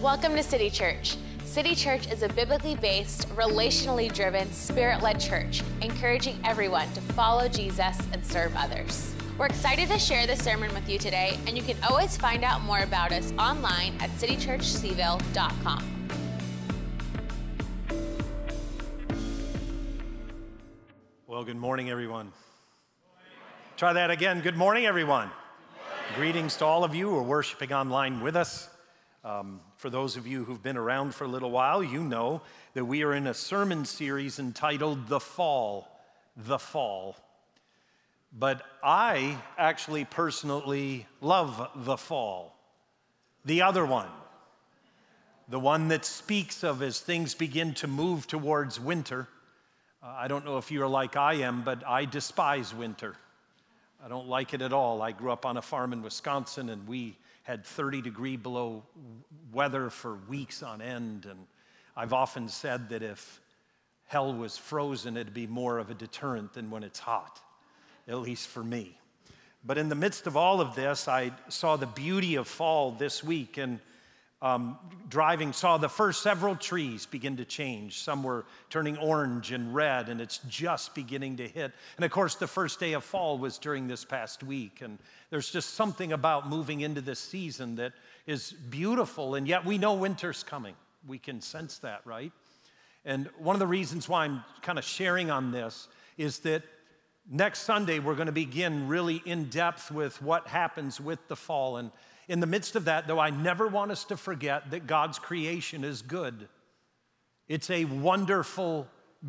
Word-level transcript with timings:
Welcome 0.00 0.34
to 0.36 0.42
City 0.42 0.70
Church. 0.70 1.18
City 1.44 1.74
Church 1.74 2.10
is 2.10 2.22
a 2.22 2.28
biblically 2.30 2.74
based, 2.74 3.28
relationally 3.36 4.10
driven, 4.10 4.50
spirit 4.50 5.02
led 5.02 5.20
church, 5.20 5.62
encouraging 5.82 6.40
everyone 6.42 6.90
to 6.94 7.02
follow 7.02 7.48
Jesus 7.48 7.98
and 8.14 8.24
serve 8.24 8.54
others. 8.56 9.14
We're 9.36 9.44
excited 9.44 9.90
to 9.90 9.98
share 9.98 10.26
this 10.26 10.42
sermon 10.42 10.72
with 10.72 10.88
you 10.88 10.98
today, 10.98 11.38
and 11.46 11.54
you 11.54 11.62
can 11.62 11.76
always 11.86 12.16
find 12.16 12.44
out 12.44 12.62
more 12.62 12.78
about 12.78 13.12
us 13.12 13.30
online 13.32 13.92
at 14.00 14.08
citychurchcville.com. 14.12 16.08
Well, 21.26 21.44
good 21.44 21.58
morning, 21.58 21.90
everyone. 21.90 22.32
Try 23.76 23.92
that 23.92 24.10
again. 24.10 24.40
Good 24.40 24.56
morning, 24.56 24.86
everyone. 24.86 25.30
Greetings 26.14 26.56
to 26.56 26.64
all 26.64 26.84
of 26.84 26.94
you 26.94 27.10
who 27.10 27.18
are 27.18 27.22
worshiping 27.22 27.74
online 27.74 28.22
with 28.22 28.34
us. 28.34 28.70
Um, 29.22 29.60
for 29.80 29.88
those 29.88 30.18
of 30.18 30.26
you 30.26 30.44
who've 30.44 30.62
been 30.62 30.76
around 30.76 31.14
for 31.14 31.24
a 31.24 31.28
little 31.28 31.50
while, 31.50 31.82
you 31.82 32.04
know 32.04 32.42
that 32.74 32.84
we 32.84 33.02
are 33.02 33.14
in 33.14 33.26
a 33.26 33.32
sermon 33.32 33.86
series 33.86 34.38
entitled 34.38 35.08
The 35.08 35.18
Fall. 35.18 35.88
The 36.36 36.58
Fall. 36.58 37.16
But 38.30 38.60
I 38.84 39.38
actually 39.56 40.04
personally 40.04 41.06
love 41.22 41.66
the 41.74 41.96
fall. 41.96 42.54
The 43.46 43.62
other 43.62 43.86
one, 43.86 44.10
the 45.48 45.58
one 45.58 45.88
that 45.88 46.04
speaks 46.04 46.62
of 46.62 46.82
as 46.82 47.00
things 47.00 47.34
begin 47.34 47.72
to 47.76 47.86
move 47.86 48.26
towards 48.26 48.78
winter. 48.78 49.28
Uh, 50.02 50.08
I 50.14 50.28
don't 50.28 50.44
know 50.44 50.58
if 50.58 50.70
you're 50.70 50.88
like 50.88 51.16
I 51.16 51.36
am, 51.36 51.62
but 51.62 51.88
I 51.88 52.04
despise 52.04 52.74
winter. 52.74 53.16
I 54.04 54.08
don't 54.08 54.28
like 54.28 54.52
it 54.52 54.60
at 54.60 54.74
all. 54.74 55.00
I 55.00 55.12
grew 55.12 55.32
up 55.32 55.46
on 55.46 55.56
a 55.56 55.62
farm 55.62 55.94
in 55.94 56.02
Wisconsin 56.02 56.68
and 56.68 56.86
we 56.86 57.16
had 57.44 57.64
30 57.64 58.02
degree 58.02 58.36
below 58.36 58.82
weather 59.52 59.90
for 59.90 60.16
weeks 60.28 60.62
on 60.62 60.80
end. 60.80 61.26
And 61.26 61.46
I've 61.96 62.12
often 62.12 62.48
said 62.48 62.88
that 62.90 63.02
if 63.02 63.40
hell 64.06 64.32
was 64.34 64.56
frozen, 64.56 65.16
it'd 65.16 65.34
be 65.34 65.46
more 65.46 65.78
of 65.78 65.90
a 65.90 65.94
deterrent 65.94 66.54
than 66.54 66.70
when 66.70 66.82
it's 66.82 66.98
hot, 66.98 67.40
at 68.08 68.18
least 68.18 68.48
for 68.48 68.62
me. 68.64 68.96
But 69.64 69.78
in 69.78 69.88
the 69.88 69.94
midst 69.94 70.26
of 70.26 70.36
all 70.36 70.60
of 70.60 70.74
this, 70.74 71.06
I 71.06 71.32
saw 71.48 71.76
the 71.76 71.86
beauty 71.86 72.36
of 72.36 72.48
fall 72.48 72.92
this 72.92 73.22
week. 73.22 73.58
And 73.58 73.78
um, 74.42 74.78
driving, 75.10 75.52
saw 75.52 75.76
the 75.76 75.88
first 75.88 76.22
several 76.22 76.56
trees 76.56 77.04
begin 77.04 77.36
to 77.36 77.44
change. 77.44 77.98
Some 77.98 78.22
were 78.22 78.46
turning 78.70 78.96
orange 78.96 79.52
and 79.52 79.74
red, 79.74 80.08
and 80.08 80.18
it's 80.18 80.38
just 80.48 80.94
beginning 80.94 81.36
to 81.36 81.46
hit. 81.46 81.72
And 81.96 82.04
of 82.06 82.10
course, 82.10 82.36
the 82.36 82.46
first 82.46 82.80
day 82.80 82.94
of 82.94 83.04
fall 83.04 83.36
was 83.36 83.58
during 83.58 83.86
this 83.86 84.02
past 84.02 84.42
week. 84.42 84.80
And 84.80 84.98
there's 85.28 85.50
just 85.50 85.74
something 85.74 86.12
about 86.12 86.48
moving 86.48 86.80
into 86.80 87.02
this 87.02 87.18
season 87.18 87.76
that 87.76 87.92
is 88.30 88.52
beautiful, 88.52 89.34
and 89.34 89.48
yet 89.48 89.64
we 89.64 89.76
know 89.76 89.94
winter's 89.94 90.44
coming. 90.44 90.74
We 91.04 91.18
can 91.18 91.40
sense 91.40 91.78
that, 91.78 92.02
right? 92.04 92.30
And 93.04 93.28
one 93.38 93.56
of 93.56 93.60
the 93.60 93.66
reasons 93.66 94.08
why 94.08 94.24
I'm 94.24 94.44
kind 94.62 94.78
of 94.78 94.84
sharing 94.84 95.32
on 95.32 95.50
this 95.50 95.88
is 96.16 96.38
that 96.40 96.62
next 97.28 97.62
Sunday 97.62 97.98
we're 97.98 98.14
going 98.14 98.26
to 98.26 98.32
begin 98.32 98.86
really 98.86 99.20
in 99.24 99.46
depth 99.46 99.90
with 99.90 100.22
what 100.22 100.46
happens 100.46 101.00
with 101.00 101.18
the 101.26 101.34
fall. 101.34 101.78
And 101.78 101.90
in 102.28 102.38
the 102.38 102.46
midst 102.46 102.76
of 102.76 102.84
that, 102.84 103.08
though, 103.08 103.18
I 103.18 103.30
never 103.30 103.66
want 103.66 103.90
us 103.90 104.04
to 104.04 104.16
forget 104.16 104.70
that 104.70 104.86
God's 104.86 105.18
creation 105.18 105.82
is 105.82 106.00
good. 106.00 106.48
It's 107.48 107.68
a 107.68 107.84
wonderful, 107.84 108.86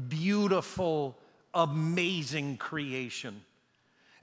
beautiful, 0.09 1.17
amazing 1.55 2.57
creation. 2.57 3.41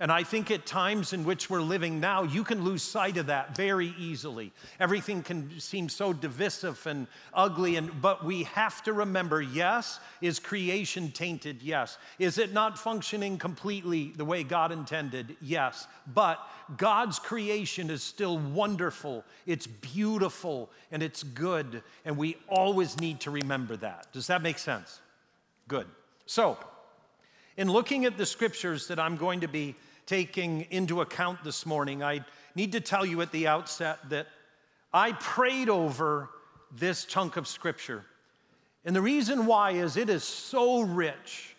And 0.01 0.13
I 0.13 0.23
think 0.23 0.53
at 0.53 0.65
times 0.65 1.13
in 1.13 1.25
which 1.25 1.51
we're 1.51 1.61
living 1.61 1.99
now, 1.99 2.23
you 2.23 2.45
can 2.45 2.63
lose 2.63 2.85
sight 2.85 3.17
of 3.17 3.27
that 3.27 3.57
very 3.57 3.95
easily. 3.99 4.53
Everything 4.79 5.25
can 5.25 5.59
seem 5.59 5.89
so 5.89 6.13
divisive 6.13 6.87
and 6.87 7.09
ugly, 7.35 7.75
and, 7.75 8.01
but 8.01 8.25
we 8.25 8.45
have 8.45 8.81
to 8.85 8.93
remember 8.93 9.43
yes, 9.43 9.99
is 10.21 10.39
creation 10.39 11.11
tainted? 11.11 11.63
Yes. 11.63 11.99
Is 12.21 12.39
it 12.39 12.53
not 12.53 12.79
functioning 12.79 13.39
completely 13.39 14.13
the 14.17 14.25
way 14.25 14.45
God 14.45 14.71
intended? 14.71 15.37
Yes. 15.41 15.89
But 16.15 16.39
God's 16.77 17.19
creation 17.19 17.91
is 17.91 18.01
still 18.01 18.39
wonderful, 18.39 19.25
it's 19.47 19.67
beautiful, 19.67 20.71
and 20.93 21.03
it's 21.03 21.25
good, 21.25 21.83
and 22.05 22.17
we 22.17 22.37
always 22.49 23.01
need 23.01 23.19
to 23.21 23.33
remember 23.33 23.77
that. 23.79 24.07
Does 24.13 24.29
that 24.29 24.43
make 24.43 24.59
sense? 24.59 25.01
Good. 25.67 25.87
So, 26.27 26.57
in 27.57 27.69
looking 27.69 28.05
at 28.05 28.17
the 28.17 28.25
scriptures 28.25 28.87
that 28.87 29.01
I'm 29.01 29.17
going 29.17 29.41
to 29.41 29.49
be 29.49 29.75
taking 30.09 30.63
into 30.71 31.03
account 31.03 31.45
this 31.45 31.67
morning, 31.67 32.03
I 32.03 32.25
need 32.55 32.73
to 32.73 32.81
tell 32.81 33.05
you 33.05 33.21
at 33.21 33.31
the 33.31 33.47
outset 33.47 33.99
that 34.09 34.27
I 34.91 35.13
prayed 35.13 35.69
over 35.69 36.31
this 36.73 37.05
chunk 37.05 37.37
of 37.37 37.47
scripture. 37.47 38.07
And 38.87 38.97
the 38.97 39.03
reason 39.03 39.45
why 39.45 39.73
is 39.73 39.99
it 39.99 40.09
is 40.09 40.25
so 40.25 40.81
rich 40.81 41.55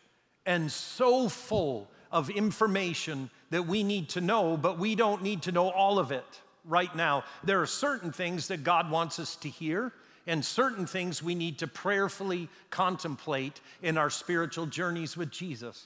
and 0.47 0.71
so 0.71 1.29
full 1.29 1.91
of 2.11 2.31
information 2.31 3.29
that 3.51 3.67
we 3.67 3.83
need 3.83 4.09
to 4.09 4.21
know, 4.21 4.57
but 4.57 4.79
we 4.79 4.95
don't 4.95 5.21
need 5.21 5.43
to 5.43 5.51
know 5.51 5.69
all 5.69 5.99
of 5.99 6.11
it 6.11 6.41
right 6.65 6.93
now. 6.95 7.25
There 7.43 7.61
are 7.61 7.67
certain 7.67 8.11
things 8.11 8.47
that 8.47 8.63
God 8.63 8.89
wants 8.89 9.19
us 9.19 9.35
to 9.37 9.47
hear, 9.47 9.93
and 10.25 10.43
certain 10.43 10.87
things 10.87 11.21
we 11.21 11.35
need 11.35 11.59
to 11.59 11.67
prayerfully 11.67 12.49
contemplate 12.71 13.61
in 13.83 13.95
our 13.95 14.09
spiritual 14.09 14.65
journeys 14.65 15.15
with 15.15 15.29
Jesus. 15.29 15.85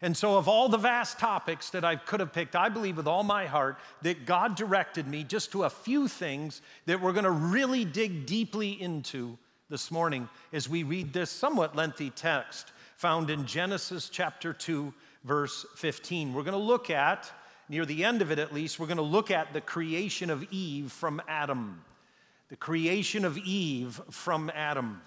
And 0.00 0.16
so, 0.16 0.36
of 0.36 0.46
all 0.46 0.68
the 0.68 0.78
vast 0.78 1.18
topics 1.18 1.70
that 1.70 1.84
I 1.84 1.96
could 1.96 2.20
have 2.20 2.32
picked, 2.32 2.54
I 2.54 2.68
believe 2.68 2.96
with 2.96 3.08
all 3.08 3.24
my 3.24 3.46
heart 3.46 3.78
that 4.02 4.26
God 4.26 4.54
directed 4.54 5.08
me 5.08 5.24
just 5.24 5.50
to 5.52 5.64
a 5.64 5.70
few 5.70 6.06
things 6.06 6.62
that 6.86 7.00
we're 7.00 7.12
going 7.12 7.24
to 7.24 7.30
really 7.30 7.84
dig 7.84 8.24
deeply 8.24 8.80
into 8.80 9.36
this 9.68 9.90
morning 9.90 10.28
as 10.52 10.68
we 10.68 10.84
read 10.84 11.12
this 11.12 11.30
somewhat 11.30 11.74
lengthy 11.74 12.10
text 12.10 12.72
found 12.96 13.28
in 13.30 13.44
Genesis 13.44 14.08
chapter 14.08 14.52
2, 14.52 14.92
verse 15.24 15.66
15. 15.76 16.32
We're 16.32 16.42
going 16.42 16.52
to 16.52 16.58
look 16.58 16.90
at, 16.90 17.30
near 17.68 17.84
the 17.84 18.04
end 18.04 18.22
of 18.22 18.32
it 18.32 18.38
at 18.38 18.52
least, 18.52 18.78
we're 18.78 18.86
going 18.86 18.96
to 18.96 19.02
look 19.02 19.30
at 19.30 19.52
the 19.52 19.60
creation 19.60 20.30
of 20.30 20.44
Eve 20.50 20.90
from 20.90 21.20
Adam. 21.28 21.82
The 22.48 22.56
creation 22.56 23.24
of 23.24 23.36
Eve 23.38 24.00
from 24.10 24.50
Adam. 24.54 25.02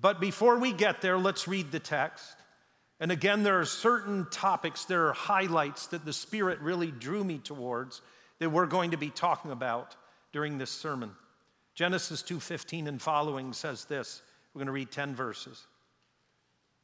But 0.00 0.20
before 0.20 0.58
we 0.58 0.72
get 0.72 1.00
there, 1.00 1.18
let's 1.18 1.46
read 1.46 1.70
the 1.70 1.80
text. 1.80 2.36
And 2.98 3.12
again, 3.12 3.42
there 3.42 3.60
are 3.60 3.66
certain 3.66 4.26
topics, 4.30 4.84
there 4.84 5.08
are 5.08 5.12
highlights 5.12 5.88
that 5.88 6.04
the 6.04 6.12
Spirit 6.12 6.60
really 6.60 6.90
drew 6.90 7.22
me 7.22 7.38
towards 7.38 8.00
that 8.38 8.50
we're 8.50 8.66
going 8.66 8.92
to 8.92 8.96
be 8.96 9.10
talking 9.10 9.50
about 9.50 9.96
during 10.32 10.58
this 10.58 10.70
sermon. 10.70 11.10
Genesis 11.74 12.22
2:15 12.22 12.88
and 12.88 13.00
following 13.00 13.52
says 13.52 13.84
this. 13.84 14.22
We're 14.54 14.60
going 14.60 14.66
to 14.66 14.72
read 14.72 14.90
10 14.90 15.14
verses. 15.14 15.66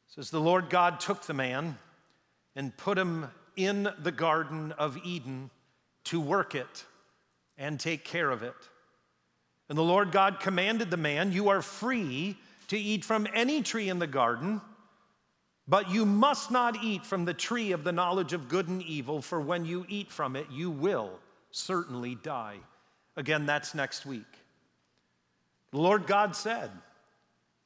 It 0.07 0.13
says 0.13 0.29
the 0.29 0.39
Lord 0.39 0.69
God 0.69 0.99
took 0.99 1.23
the 1.23 1.33
man 1.33 1.79
and 2.55 2.75
put 2.77 2.97
him 2.97 3.31
in 3.55 3.89
the 3.99 4.11
garden 4.11 4.71
of 4.73 4.97
Eden 5.03 5.49
to 6.05 6.19
work 6.19 6.53
it 6.53 6.85
and 7.57 7.79
take 7.79 8.03
care 8.03 8.29
of 8.29 8.43
it. 8.43 8.55
And 9.69 9.77
the 9.77 9.83
Lord 9.83 10.11
God 10.11 10.39
commanded 10.39 10.91
the 10.91 10.97
man, 10.97 11.31
You 11.31 11.49
are 11.49 11.61
free 11.61 12.37
to 12.67 12.77
eat 12.77 13.03
from 13.03 13.27
any 13.33 13.61
tree 13.61 13.89
in 13.89 13.99
the 13.99 14.07
garden, 14.07 14.61
but 15.67 15.89
you 15.89 16.05
must 16.05 16.51
not 16.51 16.83
eat 16.83 17.05
from 17.05 17.25
the 17.25 17.33
tree 17.33 17.71
of 17.71 17.83
the 17.83 17.91
knowledge 17.91 18.33
of 18.33 18.49
good 18.49 18.67
and 18.67 18.81
evil, 18.83 19.21
for 19.21 19.39
when 19.39 19.65
you 19.65 19.85
eat 19.87 20.11
from 20.11 20.35
it, 20.35 20.47
you 20.51 20.69
will 20.69 21.11
certainly 21.51 22.15
die. 22.15 22.57
Again, 23.15 23.45
that's 23.45 23.73
next 23.73 24.05
week. 24.05 24.25
The 25.71 25.79
Lord 25.79 26.05
God 26.05 26.35
said, 26.35 26.69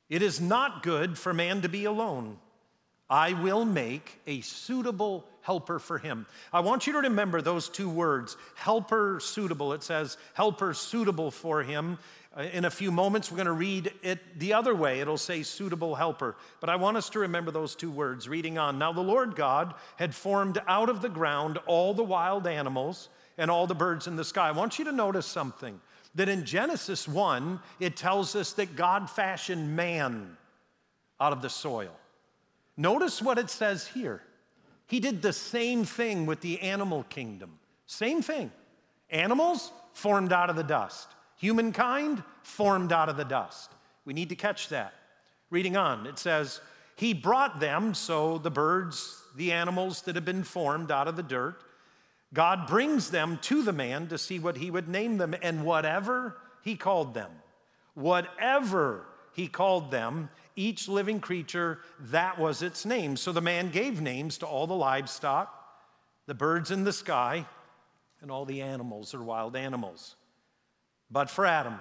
It 0.10 0.22
is 0.22 0.40
not 0.40 0.84
good 0.84 1.18
for 1.18 1.34
man 1.34 1.62
to 1.62 1.70
be 1.70 1.86
alone. 1.86 2.38
I 3.10 3.34
will 3.34 3.64
make 3.64 4.20
a 4.28 4.42
suitable 4.42 5.26
helper 5.42 5.80
for 5.80 5.98
him. 5.98 6.26
I 6.52 6.60
want 6.60 6.88
you 6.88 6.94
to 6.94 7.00
remember 7.00 7.42
those 7.42 7.70
two 7.70 7.90
words 7.90 8.36
helper 8.56 9.20
suitable. 9.22 9.72
It 9.72 9.82
says 9.82 10.18
helper 10.34 10.74
suitable 10.74 11.32
for 11.32 11.64
him. 11.64 12.00
Uh, 12.38 12.44
in 12.54 12.66
a 12.66 12.70
few 12.70 12.92
moments, 12.92 13.32
we're 13.32 13.38
going 13.38 13.48
to 13.48 13.52
read 13.52 13.92
it 14.04 14.40
the 14.40 14.54
other 14.54 14.76
way. 14.76 15.00
It'll 15.00 15.18
say 15.18 15.42
suitable 15.42 15.96
helper. 15.96 16.36
But 16.60 16.70
I 16.70 16.76
want 16.76 16.98
us 16.98 17.10
to 17.12 17.20
remember 17.20 17.50
those 17.50 17.76
two 17.76 17.90
words. 17.90 18.30
Reading 18.30 18.58
on. 18.58 18.78
Now, 18.78 18.94
the 18.94 19.02
Lord 19.02 19.36
God 19.36 19.74
had 19.96 20.14
formed 20.14 20.62
out 20.68 20.90
of 20.90 21.02
the 21.02 21.10
ground 21.10 21.58
all 21.66 21.94
the 21.94 22.04
wild 22.04 22.46
animals 22.46 23.10
and 23.38 23.50
all 23.50 23.66
the 23.66 23.76
birds 23.76 24.08
in 24.08 24.16
the 24.16 24.24
sky. 24.24 24.50
I 24.50 24.52
want 24.52 24.78
you 24.78 24.86
to 24.86 24.92
notice 24.92 25.26
something 25.26 25.82
that 26.16 26.30
in 26.30 26.46
Genesis 26.46 27.08
1, 27.08 27.60
it 27.80 27.96
tells 27.96 28.36
us 28.36 28.54
that 28.54 28.76
God 28.76 29.10
fashioned 29.10 29.76
man 29.76 30.38
out 31.20 31.34
of 31.34 31.42
the 31.42 31.50
soil. 31.50 31.96
Notice 32.76 33.22
what 33.22 33.40
it 33.40 33.50
says 33.50 33.88
here. 33.88 34.22
He 34.86 35.00
did 35.00 35.22
the 35.22 35.34
same 35.34 35.86
thing 35.86 36.26
with 36.26 36.42
the 36.42 36.62
animal 36.62 37.04
kingdom. 37.04 37.58
Same 37.88 38.22
thing. 38.22 38.52
Animals 39.10 39.72
formed 39.94 40.32
out 40.32 40.50
of 40.50 40.56
the 40.56 40.64
dust. 40.64 41.08
Humankind 41.38 42.24
formed 42.44 42.92
out 42.92 43.10
of 43.10 43.18
the 43.18 43.26
dust. 43.26 43.72
We 44.06 44.14
need 44.14 44.30
to 44.30 44.36
catch 44.36 44.70
that. 44.70 44.94
Reading 45.50 45.78
on, 45.78 46.06
it 46.08 46.20
says, 46.20 46.60
He 46.96 47.14
brought 47.14 47.60
them, 47.60 47.94
so 47.94 48.38
the 48.38 48.52
birds, 48.52 49.24
the 49.36 49.52
animals 49.52 50.02
that 50.04 50.16
have 50.16 50.26
been 50.26 50.44
formed 50.44 50.92
out 50.92 51.08
of 51.08 51.16
the 51.16 51.24
dirt, 51.24 51.62
God 52.34 52.68
brings 52.68 53.10
them 53.10 53.40
to 53.44 53.62
the 53.62 53.72
man 53.72 54.08
to 54.08 54.18
see 54.18 54.40
what 54.40 54.58
he 54.58 54.70
would 54.70 54.90
name 54.90 55.18
them, 55.18 55.34
and 55.42 55.64
whatever 55.64 56.38
he 56.64 56.76
called 56.76 57.14
them. 57.14 57.32
Whatever 57.94 59.06
he 59.32 59.48
called 59.48 59.92
them, 59.92 60.30
each 60.56 60.90
living 60.90 61.20
creature, 61.20 61.80
that 62.00 62.38
was 62.38 62.62
its 62.62 62.86
name. 62.86 63.16
So 63.16 63.32
the 63.32 63.42
man 63.42 63.70
gave 63.70 64.02
names 64.02 64.40
to 64.40 64.46
all 64.46 64.68
the 64.68 64.76
livestock, 64.76 65.54
the 66.26 66.34
birds 66.34 66.72
in 66.72 66.84
the 66.84 66.92
sky, 66.92 67.46
and 68.22 68.30
all 68.30 68.44
the 68.44 68.62
animals 68.62 69.14
or 69.14 69.24
wild 69.24 69.56
animals. 69.56 70.17
But 71.10 71.30
for 71.30 71.46
Adam, 71.46 71.80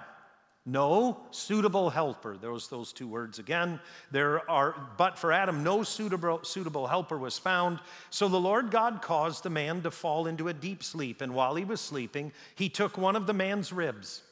no 0.65 1.21
suitable 1.31 1.89
helper. 1.89 2.37
Those 2.37 2.67
those 2.67 2.91
two 2.91 3.07
words 3.07 3.39
again. 3.39 3.79
There 4.11 4.49
are, 4.51 4.75
but 4.97 5.17
for 5.17 5.31
Adam, 5.31 5.63
no 5.63 5.83
suitable, 5.83 6.43
suitable 6.43 6.87
helper 6.87 7.17
was 7.17 7.37
found. 7.37 7.79
So 8.09 8.27
the 8.27 8.39
Lord 8.39 8.69
God 8.69 9.01
caused 9.01 9.43
the 9.43 9.49
man 9.49 9.81
to 9.83 9.91
fall 9.91 10.27
into 10.27 10.49
a 10.49 10.53
deep 10.53 10.83
sleep. 10.83 11.21
And 11.21 11.33
while 11.33 11.55
he 11.55 11.63
was 11.63 11.79
sleeping, 11.79 12.33
he 12.55 12.67
took 12.67 12.97
one 12.97 13.15
of 13.15 13.27
the 13.27 13.33
man's 13.33 13.71
ribs 13.71 14.23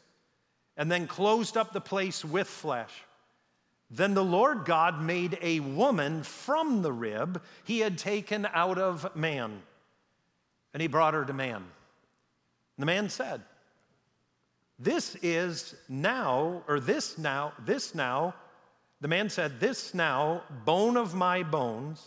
and 0.76 0.92
then 0.92 1.08
closed 1.08 1.56
up 1.56 1.72
the 1.72 1.80
place 1.80 2.26
with 2.26 2.48
flesh. 2.48 2.92
Then 3.90 4.14
the 4.14 4.24
Lord 4.24 4.66
God 4.66 5.02
made 5.02 5.38
a 5.42 5.62
woman 5.62 6.24
from 6.24 6.82
the 6.82 6.92
rib 6.92 7.42
he 7.64 7.80
had 7.80 7.98
taken 7.98 8.46
out 8.54 8.78
of 8.78 9.16
man. 9.16 9.62
And 10.74 10.82
he 10.82 10.88
brought 10.88 11.14
her 11.14 11.24
to 11.24 11.34
man. 11.34 11.56
And 11.56 11.64
the 12.78 12.86
man 12.86 13.08
said, 13.08 13.42
This 14.78 15.16
is 15.22 15.76
now, 15.88 16.64
or 16.68 16.80
this 16.80 17.18
now, 17.18 17.54
this 17.64 17.96
now, 17.96 18.36
the 19.02 19.08
man 19.08 19.30
said, 19.30 19.60
This 19.60 19.94
now, 19.94 20.44
bone 20.66 20.98
of 20.98 21.14
my 21.14 21.44
bones 21.44 22.04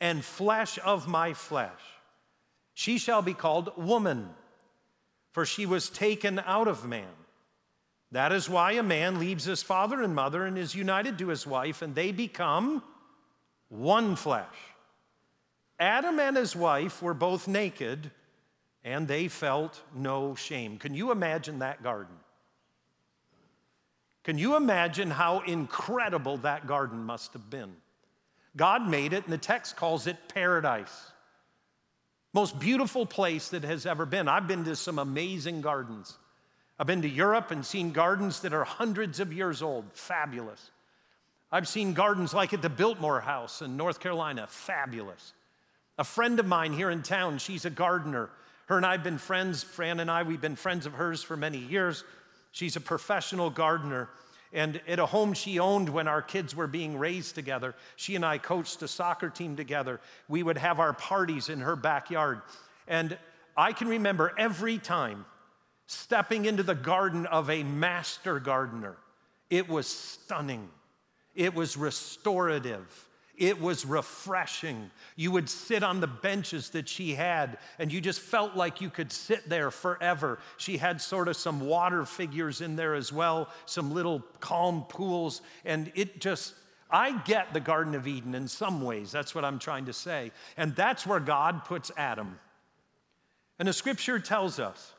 and 0.00 0.24
flesh 0.24 0.78
of 0.84 1.08
my 1.08 1.32
flesh. 1.32 1.80
She 2.74 2.98
shall 2.98 3.22
be 3.22 3.34
called 3.34 3.72
woman, 3.76 4.30
for 5.30 5.46
she 5.46 5.64
was 5.64 5.88
taken 5.88 6.40
out 6.40 6.68
of 6.68 6.86
man. 6.86 7.06
That 8.10 8.32
is 8.32 8.48
why 8.48 8.72
a 8.72 8.82
man 8.82 9.18
leaves 9.18 9.44
his 9.44 9.62
father 9.62 10.02
and 10.02 10.14
mother 10.14 10.44
and 10.44 10.58
is 10.58 10.74
united 10.74 11.18
to 11.18 11.28
his 11.28 11.46
wife, 11.46 11.80
and 11.80 11.94
they 11.94 12.12
become 12.12 12.82
one 13.68 14.16
flesh. 14.16 14.44
Adam 15.80 16.20
and 16.20 16.36
his 16.36 16.54
wife 16.54 17.02
were 17.02 17.14
both 17.14 17.48
naked, 17.48 18.10
and 18.84 19.06
they 19.06 19.28
felt 19.28 19.80
no 19.94 20.34
shame. 20.34 20.78
Can 20.78 20.94
you 20.94 21.12
imagine 21.12 21.60
that 21.60 21.82
garden? 21.82 22.14
Can 24.24 24.38
you 24.38 24.56
imagine 24.56 25.10
how 25.10 25.40
incredible 25.40 26.36
that 26.38 26.66
garden 26.66 27.04
must 27.04 27.32
have 27.32 27.50
been? 27.50 27.72
God 28.56 28.88
made 28.88 29.12
it, 29.12 29.24
and 29.24 29.32
the 29.32 29.38
text 29.38 29.76
calls 29.76 30.06
it 30.06 30.16
paradise. 30.28 31.10
Most 32.32 32.58
beautiful 32.58 33.04
place 33.04 33.48
that 33.48 33.64
has 33.64 33.84
ever 33.84 34.06
been. 34.06 34.28
I've 34.28 34.46
been 34.46 34.64
to 34.64 34.76
some 34.76 34.98
amazing 34.98 35.60
gardens. 35.60 36.16
I've 36.78 36.86
been 36.86 37.02
to 37.02 37.08
Europe 37.08 37.50
and 37.50 37.64
seen 37.64 37.92
gardens 37.92 38.40
that 38.40 38.54
are 38.54 38.64
hundreds 38.64 39.20
of 39.20 39.32
years 39.32 39.62
old, 39.62 39.84
fabulous. 39.92 40.70
I've 41.50 41.68
seen 41.68 41.92
gardens 41.92 42.32
like 42.32 42.54
at 42.54 42.62
the 42.62 42.70
Biltmore 42.70 43.20
House 43.20 43.60
in 43.60 43.76
North 43.76 44.00
Carolina, 44.00 44.46
fabulous. 44.48 45.34
A 45.98 46.04
friend 46.04 46.40
of 46.40 46.46
mine 46.46 46.72
here 46.72 46.90
in 46.90 47.02
town, 47.02 47.38
she's 47.38 47.66
a 47.66 47.70
gardener. 47.70 48.30
Her 48.72 48.78
and 48.78 48.86
I 48.86 48.92
have 48.92 49.04
been 49.04 49.18
friends, 49.18 49.62
Fran 49.62 50.00
and 50.00 50.10
I, 50.10 50.22
we've 50.22 50.40
been 50.40 50.56
friends 50.56 50.86
of 50.86 50.94
hers 50.94 51.22
for 51.22 51.36
many 51.36 51.58
years. 51.58 52.04
She's 52.52 52.74
a 52.74 52.80
professional 52.80 53.50
gardener. 53.50 54.08
And 54.50 54.80
at 54.88 54.98
a 54.98 55.04
home 55.04 55.34
she 55.34 55.58
owned 55.58 55.90
when 55.90 56.08
our 56.08 56.22
kids 56.22 56.56
were 56.56 56.66
being 56.66 56.98
raised 56.98 57.34
together, 57.34 57.74
she 57.96 58.16
and 58.16 58.24
I 58.24 58.38
coached 58.38 58.80
a 58.80 58.88
soccer 58.88 59.28
team 59.28 59.56
together. 59.56 60.00
We 60.26 60.42
would 60.42 60.56
have 60.56 60.80
our 60.80 60.94
parties 60.94 61.50
in 61.50 61.60
her 61.60 61.76
backyard. 61.76 62.40
And 62.88 63.18
I 63.58 63.74
can 63.74 63.88
remember 63.88 64.32
every 64.38 64.78
time 64.78 65.26
stepping 65.86 66.46
into 66.46 66.62
the 66.62 66.74
garden 66.74 67.26
of 67.26 67.50
a 67.50 67.64
master 67.64 68.40
gardener. 68.40 68.96
It 69.50 69.68
was 69.68 69.86
stunning, 69.86 70.70
it 71.34 71.54
was 71.54 71.76
restorative. 71.76 73.06
It 73.36 73.60
was 73.60 73.86
refreshing. 73.86 74.90
You 75.16 75.30
would 75.32 75.48
sit 75.48 75.82
on 75.82 76.00
the 76.00 76.06
benches 76.06 76.70
that 76.70 76.88
she 76.88 77.14
had, 77.14 77.58
and 77.78 77.90
you 77.90 78.00
just 78.00 78.20
felt 78.20 78.56
like 78.56 78.80
you 78.80 78.90
could 78.90 79.10
sit 79.10 79.48
there 79.48 79.70
forever. 79.70 80.38
She 80.58 80.76
had 80.76 81.00
sort 81.00 81.28
of 81.28 81.36
some 81.36 81.60
water 81.60 82.04
figures 82.04 82.60
in 82.60 82.76
there 82.76 82.94
as 82.94 83.12
well, 83.12 83.48
some 83.64 83.92
little 83.92 84.22
calm 84.40 84.84
pools, 84.88 85.40
and 85.64 85.90
it 85.94 86.20
just, 86.20 86.54
I 86.90 87.18
get 87.22 87.54
the 87.54 87.60
Garden 87.60 87.94
of 87.94 88.06
Eden 88.06 88.34
in 88.34 88.48
some 88.48 88.82
ways. 88.82 89.10
That's 89.10 89.34
what 89.34 89.44
I'm 89.46 89.58
trying 89.58 89.86
to 89.86 89.94
say. 89.94 90.30
And 90.58 90.76
that's 90.76 91.06
where 91.06 91.20
God 91.20 91.64
puts 91.64 91.90
Adam. 91.96 92.38
And 93.58 93.66
the 93.66 93.72
scripture 93.72 94.18
tells 94.18 94.60
us 94.60 94.92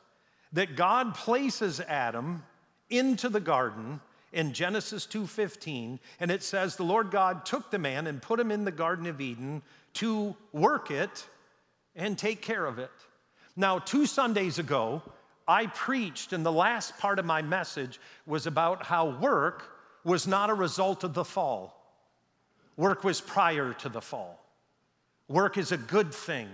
that 0.54 0.76
God 0.76 1.14
places 1.14 1.80
Adam 1.80 2.44
into 2.90 3.30
the 3.30 3.40
garden 3.40 4.00
in 4.34 4.52
Genesis 4.52 5.06
2:15 5.06 6.00
and 6.20 6.32
it 6.32 6.44
says 6.44 6.76
the 6.76 6.84
Lord 6.84 7.12
God 7.12 7.46
took 7.46 7.72
the 7.72 7.80
man 7.80 8.08
and 8.08 8.22
put 8.22 8.40
him 8.40 8.52
in 8.52 8.66
the 8.66 8.72
garden 8.72 9.06
of 9.06 9.22
Eden 9.22 9.62
to 9.94 10.36
work 10.52 10.92
it 10.92 11.28
and 11.96 12.18
take 12.18 12.42
care 12.42 12.66
of 12.66 12.80
it. 12.80 12.92
Now 13.56 13.80
2 13.80 14.06
Sundays 14.06 14.60
ago 14.60 15.02
I 15.48 15.68
preached 15.68 16.34
and 16.34 16.46
the 16.46 16.52
last 16.52 16.98
part 16.98 17.20
of 17.20 17.26
my 17.26 17.42
message 17.42 18.00
was 18.26 18.48
about 18.48 18.86
how 18.86 19.10
work 19.20 19.78
was 20.04 20.28
not 20.28 20.50
a 20.50 20.54
result 20.54 21.04
of 21.04 21.14
the 21.14 21.26
fall. 21.26 21.80
Work 22.76 23.04
was 23.04 23.22
prior 23.22 23.74
to 23.74 23.90
the 23.90 24.02
fall. 24.02 24.44
Work 25.28 25.58
is 25.58 25.72
a 25.72 25.78
good 25.78 26.14
thing. 26.14 26.50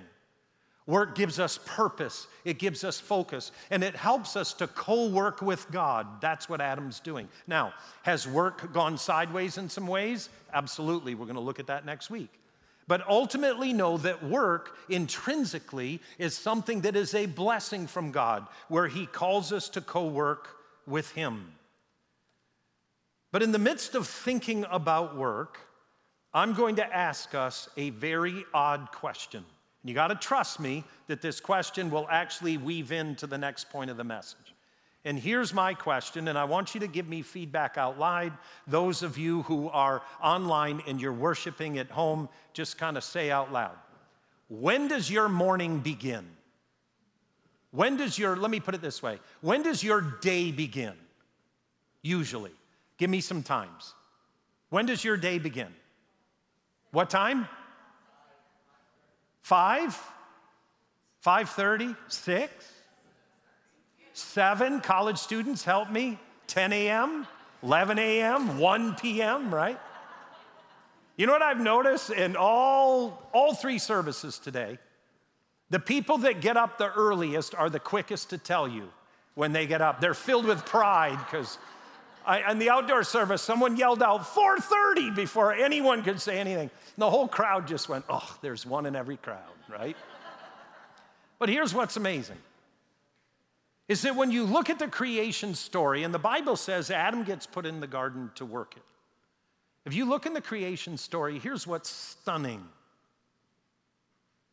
Work 0.89 1.13
gives 1.13 1.37
us 1.39 1.59
purpose, 1.67 2.25
it 2.43 2.57
gives 2.57 2.83
us 2.83 2.99
focus, 2.99 3.51
and 3.69 3.83
it 3.83 3.95
helps 3.95 4.35
us 4.35 4.53
to 4.53 4.65
co 4.65 5.07
work 5.07 5.39
with 5.39 5.69
God. 5.69 6.19
That's 6.19 6.49
what 6.49 6.61
Adam's 6.61 6.99
doing. 6.99 7.29
Now, 7.45 7.75
has 8.01 8.27
work 8.27 8.73
gone 8.73 8.97
sideways 8.97 9.59
in 9.59 9.69
some 9.69 9.85
ways? 9.85 10.29
Absolutely. 10.51 11.13
We're 11.13 11.27
going 11.27 11.35
to 11.35 11.41
look 11.41 11.59
at 11.59 11.67
that 11.67 11.85
next 11.85 12.09
week. 12.09 12.31
But 12.87 13.07
ultimately, 13.07 13.71
know 13.71 13.97
that 13.97 14.23
work 14.23 14.75
intrinsically 14.89 16.01
is 16.17 16.35
something 16.35 16.81
that 16.81 16.95
is 16.95 17.13
a 17.13 17.27
blessing 17.27 17.85
from 17.85 18.09
God, 18.09 18.47
where 18.67 18.87
He 18.87 19.05
calls 19.05 19.53
us 19.53 19.69
to 19.69 19.81
co 19.81 20.07
work 20.07 20.57
with 20.87 21.11
Him. 21.11 21.53
But 23.31 23.43
in 23.43 23.51
the 23.51 23.59
midst 23.59 23.93
of 23.93 24.07
thinking 24.07 24.65
about 24.71 25.15
work, 25.15 25.59
I'm 26.33 26.55
going 26.55 26.77
to 26.77 26.95
ask 26.97 27.35
us 27.35 27.69
a 27.77 27.91
very 27.91 28.43
odd 28.55 28.91
question. 28.91 29.45
You 29.83 29.93
got 29.93 30.07
to 30.07 30.15
trust 30.15 30.59
me 30.59 30.83
that 31.07 31.21
this 31.21 31.39
question 31.39 31.89
will 31.89 32.07
actually 32.09 32.57
weave 32.57 32.91
into 32.91 33.27
the 33.27 33.37
next 33.37 33.69
point 33.69 33.89
of 33.89 33.97
the 33.97 34.03
message. 34.03 34.53
And 35.05 35.17
here's 35.17 35.53
my 35.53 35.73
question, 35.73 36.27
and 36.27 36.37
I 36.37 36.43
want 36.43 36.73
you 36.73 36.81
to 36.81 36.87
give 36.87 37.07
me 37.07 37.21
feedback 37.21 37.77
out 37.77 37.97
loud. 37.97 38.33
Those 38.67 39.01
of 39.01 39.17
you 39.17 39.43
who 39.43 39.69
are 39.69 40.01
online 40.21 40.83
and 40.85 40.99
you're 40.99 41.13
worshiping 41.13 41.77
at 41.77 41.89
home, 41.89 42.27
just 42.51 42.77
kind 42.77 42.97
of 42.97 43.03
say 43.03 43.31
out 43.31 43.53
loud 43.53 43.77
When 44.49 44.89
does 44.89 45.09
your 45.09 45.29
morning 45.29 45.79
begin? 45.79 46.27
When 47.71 47.97
does 47.97 48.17
your, 48.17 48.35
let 48.35 48.51
me 48.51 48.59
put 48.59 48.75
it 48.75 48.81
this 48.81 49.01
way, 49.01 49.19
when 49.41 49.63
does 49.63 49.83
your 49.83 50.01
day 50.01 50.51
begin? 50.51 50.95
Usually. 52.01 52.51
Give 52.97 53.09
me 53.09 53.21
some 53.21 53.43
times. 53.43 53.93
When 54.69 54.85
does 54.85 55.03
your 55.03 55.15
day 55.15 55.39
begin? 55.39 55.73
What 56.91 57.09
time? 57.09 57.47
Five? 59.41 59.99
5.30? 61.25 61.95
Six? 62.07 62.71
Seven? 64.13 64.81
College 64.81 65.17
students, 65.17 65.63
help 65.63 65.89
me. 65.89 66.19
10 66.47 66.73
a.m., 66.73 67.27
11 67.61 67.99
a.m., 67.99 68.57
1 68.57 68.95
p.m., 68.95 69.53
right? 69.53 69.79
You 71.15 71.27
know 71.27 71.33
what 71.33 71.41
I've 71.41 71.59
noticed 71.59 72.09
in 72.09 72.35
all, 72.35 73.29
all 73.33 73.53
three 73.53 73.77
services 73.77 74.39
today? 74.39 74.79
The 75.69 75.79
people 75.79 76.19
that 76.19 76.41
get 76.41 76.57
up 76.57 76.77
the 76.77 76.91
earliest 76.91 77.53
are 77.53 77.69
the 77.69 77.79
quickest 77.79 78.31
to 78.31 78.37
tell 78.37 78.67
you 78.67 78.89
when 79.35 79.51
they 79.51 79.67
get 79.67 79.81
up. 79.81 80.01
They're 80.01 80.13
filled 80.13 80.45
with 80.45 80.65
pride 80.65 81.19
because 81.19 81.57
in 82.37 82.59
the 82.59 82.69
outdoor 82.69 83.03
service, 83.03 83.41
someone 83.41 83.75
yelled 83.75 84.03
out 84.03 84.25
4:30 84.25 85.11
before 85.15 85.53
anyone 85.53 86.03
could 86.03 86.21
say 86.21 86.39
anything. 86.39 86.69
And 86.69 86.97
the 86.97 87.09
whole 87.09 87.27
crowd 87.27 87.67
just 87.67 87.89
went, 87.89 88.05
"Oh, 88.09 88.37
there's 88.41 88.65
one 88.65 88.85
in 88.85 88.95
every 88.95 89.17
crowd, 89.17 89.53
right?" 89.67 89.97
but 91.39 91.49
here's 91.49 91.73
what's 91.73 91.97
amazing. 91.97 92.41
Is 93.87 94.03
that 94.03 94.15
when 94.15 94.29
you 94.29 94.43
look 94.43 94.69
at 94.69 94.77
the 94.77 94.87
creation 94.87 95.55
story, 95.55 96.03
and 96.03 96.13
the 96.13 96.19
Bible 96.19 96.55
says 96.55 96.91
Adam 96.91 97.23
gets 97.23 97.47
put 97.47 97.65
in 97.65 97.79
the 97.79 97.87
garden 97.87 98.31
to 98.35 98.45
work 98.45 98.77
it. 98.77 98.83
If 99.85 99.93
you 99.93 100.05
look 100.05 100.25
in 100.25 100.33
the 100.33 100.41
creation 100.41 100.97
story, 100.97 101.39
here's 101.39 101.65
what's 101.65 101.89
stunning. 101.89 102.69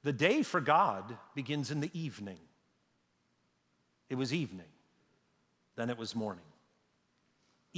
The 0.03 0.13
day 0.13 0.43
for 0.43 0.61
God 0.61 1.19
begins 1.35 1.71
in 1.71 1.81
the 1.81 1.91
evening. 1.93 2.39
It 4.09 4.15
was 4.15 4.33
evening, 4.33 4.73
then 5.75 5.91
it 5.91 5.99
was 5.99 6.15
morning 6.15 6.45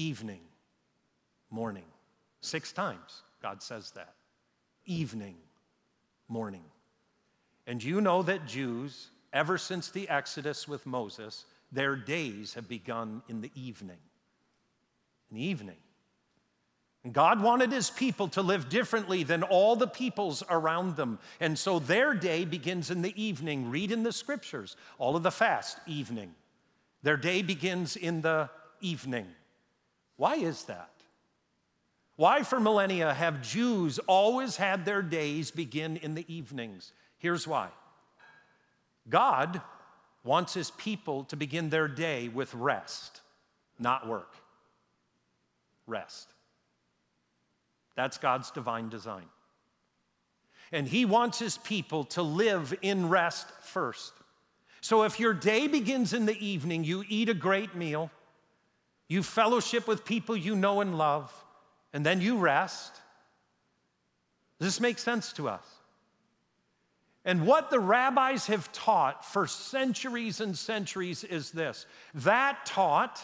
evening, 0.00 0.40
morning. 1.50 1.84
Six 2.40 2.72
times 2.72 3.22
God 3.42 3.62
says 3.62 3.90
that. 3.92 4.14
Evening, 4.84 5.36
morning. 6.28 6.64
And 7.66 7.82
you 7.82 8.00
know 8.00 8.22
that 8.22 8.46
Jews, 8.46 9.08
ever 9.32 9.58
since 9.58 9.90
the 9.90 10.08
Exodus 10.08 10.66
with 10.66 10.86
Moses, 10.86 11.44
their 11.70 11.96
days 11.96 12.54
have 12.54 12.68
begun 12.68 13.22
in 13.28 13.40
the 13.40 13.50
evening. 13.54 13.98
In 15.30 15.36
the 15.36 15.44
evening. 15.44 15.76
And 17.04 17.12
God 17.12 17.42
wanted 17.42 17.70
his 17.70 17.90
people 17.90 18.28
to 18.28 18.42
live 18.42 18.68
differently 18.68 19.22
than 19.22 19.42
all 19.42 19.76
the 19.76 19.86
peoples 19.86 20.42
around 20.50 20.96
them. 20.96 21.18
And 21.40 21.58
so 21.58 21.78
their 21.78 22.14
day 22.14 22.44
begins 22.44 22.90
in 22.90 23.02
the 23.02 23.22
evening. 23.22 23.70
Read 23.70 23.92
in 23.92 24.02
the 24.02 24.12
scriptures, 24.12 24.76
all 24.98 25.14
of 25.14 25.22
the 25.22 25.30
fast, 25.30 25.78
evening. 25.86 26.34
Their 27.02 27.16
day 27.16 27.42
begins 27.42 27.96
in 27.96 28.22
the 28.22 28.50
evening. 28.80 29.26
Why 30.18 30.34
is 30.34 30.64
that? 30.64 30.90
Why, 32.16 32.42
for 32.42 32.58
millennia, 32.58 33.14
have 33.14 33.40
Jews 33.40 34.00
always 34.00 34.56
had 34.56 34.84
their 34.84 35.02
days 35.02 35.52
begin 35.52 35.96
in 35.96 36.16
the 36.16 36.26
evenings? 36.32 36.92
Here's 37.18 37.46
why 37.46 37.68
God 39.08 39.62
wants 40.24 40.52
his 40.52 40.72
people 40.72 41.24
to 41.24 41.36
begin 41.36 41.70
their 41.70 41.86
day 41.86 42.28
with 42.28 42.52
rest, 42.54 43.20
not 43.78 44.08
work. 44.08 44.34
Rest. 45.86 46.28
That's 47.94 48.18
God's 48.18 48.50
divine 48.50 48.88
design. 48.88 49.26
And 50.72 50.88
he 50.88 51.04
wants 51.04 51.38
his 51.38 51.56
people 51.58 52.04
to 52.04 52.22
live 52.22 52.74
in 52.82 53.08
rest 53.08 53.46
first. 53.62 54.12
So 54.80 55.04
if 55.04 55.18
your 55.18 55.32
day 55.32 55.68
begins 55.68 56.12
in 56.12 56.26
the 56.26 56.38
evening, 56.44 56.82
you 56.82 57.04
eat 57.08 57.28
a 57.28 57.34
great 57.34 57.74
meal, 57.74 58.10
you 59.08 59.22
fellowship 59.22 59.88
with 59.88 60.04
people 60.04 60.36
you 60.36 60.54
know 60.54 60.80
and 60.80 60.96
love, 60.98 61.32
and 61.92 62.04
then 62.04 62.20
you 62.20 62.38
rest. 62.38 62.92
Does 64.58 64.68
this 64.68 64.80
make 64.80 64.98
sense 64.98 65.32
to 65.34 65.48
us? 65.48 65.64
And 67.24 67.46
what 67.46 67.70
the 67.70 67.80
rabbis 67.80 68.46
have 68.46 68.72
taught 68.72 69.24
for 69.24 69.46
centuries 69.46 70.40
and 70.40 70.56
centuries 70.56 71.24
is 71.24 71.50
this 71.50 71.86
that 72.14 72.64
taught 72.64 73.20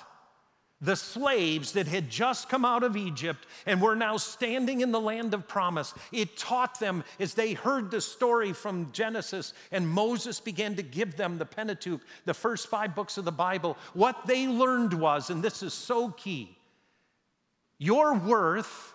the 0.84 0.96
slaves 0.96 1.72
that 1.72 1.86
had 1.86 2.10
just 2.10 2.48
come 2.48 2.64
out 2.64 2.82
of 2.82 2.96
Egypt 2.96 3.46
and 3.66 3.80
were 3.80 3.96
now 3.96 4.16
standing 4.16 4.80
in 4.80 4.92
the 4.92 5.00
land 5.00 5.32
of 5.32 5.48
promise. 5.48 5.94
It 6.12 6.36
taught 6.36 6.78
them 6.78 7.04
as 7.18 7.34
they 7.34 7.54
heard 7.54 7.90
the 7.90 8.00
story 8.00 8.52
from 8.52 8.92
Genesis 8.92 9.54
and 9.72 9.88
Moses 9.88 10.40
began 10.40 10.74
to 10.76 10.82
give 10.82 11.16
them 11.16 11.38
the 11.38 11.46
Pentateuch, 11.46 12.00
the 12.24 12.34
first 12.34 12.68
five 12.68 12.94
books 12.94 13.16
of 13.16 13.24
the 13.24 13.32
Bible. 13.32 13.78
What 13.94 14.26
they 14.26 14.46
learned 14.46 14.92
was, 14.92 15.30
and 15.30 15.42
this 15.42 15.62
is 15.62 15.72
so 15.72 16.10
key, 16.10 16.56
your 17.78 18.14
worth 18.14 18.92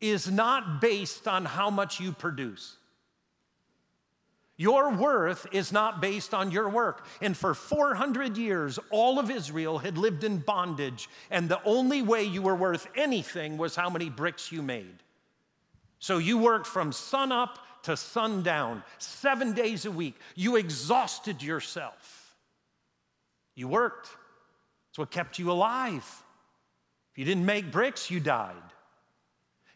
is 0.00 0.30
not 0.30 0.80
based 0.80 1.28
on 1.28 1.44
how 1.44 1.70
much 1.70 2.00
you 2.00 2.12
produce. 2.12 2.77
Your 4.60 4.92
worth 4.92 5.46
is 5.52 5.72
not 5.72 6.00
based 6.00 6.34
on 6.34 6.50
your 6.50 6.68
work. 6.68 7.06
And 7.22 7.36
for 7.36 7.54
400 7.54 8.36
years, 8.36 8.78
all 8.90 9.20
of 9.20 9.30
Israel 9.30 9.78
had 9.78 9.96
lived 9.96 10.24
in 10.24 10.38
bondage, 10.38 11.08
and 11.30 11.48
the 11.48 11.62
only 11.64 12.02
way 12.02 12.24
you 12.24 12.42
were 12.42 12.56
worth 12.56 12.88
anything 12.96 13.56
was 13.56 13.76
how 13.76 13.88
many 13.88 14.10
bricks 14.10 14.50
you 14.50 14.60
made. 14.60 14.96
So 16.00 16.18
you 16.18 16.38
worked 16.38 16.66
from 16.66 16.90
sun 16.90 17.30
up 17.30 17.60
to 17.84 17.96
sundown, 17.96 18.82
seven 18.98 19.52
days 19.52 19.86
a 19.86 19.92
week. 19.92 20.16
You 20.34 20.56
exhausted 20.56 21.40
yourself. 21.40 22.34
You 23.54 23.68
worked. 23.68 24.08
It's 24.90 24.98
what 24.98 25.12
kept 25.12 25.38
you 25.38 25.52
alive. 25.52 26.04
If 27.12 27.18
you 27.18 27.24
didn't 27.24 27.46
make 27.46 27.70
bricks, 27.70 28.10
you 28.10 28.18
died. 28.18 28.56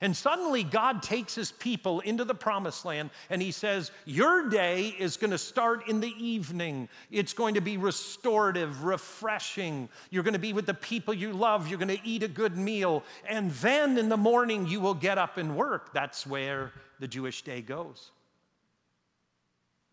And 0.03 0.17
suddenly, 0.17 0.65
God 0.65 1.01
takes 1.01 1.33
his 1.37 1.53
people 1.53 2.01
into 2.01 2.25
the 2.25 2.35
promised 2.35 2.85
land 2.85 3.11
and 3.31 3.41
he 3.41 3.53
says, 3.53 3.93
Your 4.05 4.49
day 4.49 4.89
is 4.99 5.17
going 5.17 5.31
to 5.31 5.39
start 5.39 5.89
in 5.89 6.01
the 6.01 6.13
evening. 6.19 6.89
It's 7.13 7.33
going 7.33 7.55
to 7.55 7.61
be 7.61 7.77
restorative, 7.77 8.83
refreshing. 8.83 9.89
You're 10.11 10.25
going 10.25 10.33
to 10.33 10.41
be 10.41 10.55
with 10.55 10.67
the 10.67 10.75
people 10.75 11.15
you 11.15 11.33
love. 11.33 11.69
You're 11.69 11.79
going 11.79 11.97
to 11.97 12.05
eat 12.05 12.25
a 12.25 12.29
good 12.29 12.57
meal. 12.57 13.05
And 13.29 13.53
then 13.53 13.97
in 13.97 14.09
the 14.09 14.17
morning, 14.17 14.67
you 14.67 14.81
will 14.81 14.95
get 14.95 15.19
up 15.19 15.37
and 15.37 15.57
work. 15.57 15.95
That's 15.95 16.27
where 16.27 16.73
the 16.99 17.07
Jewish 17.07 17.43
day 17.43 17.63
goes. 17.63 18.11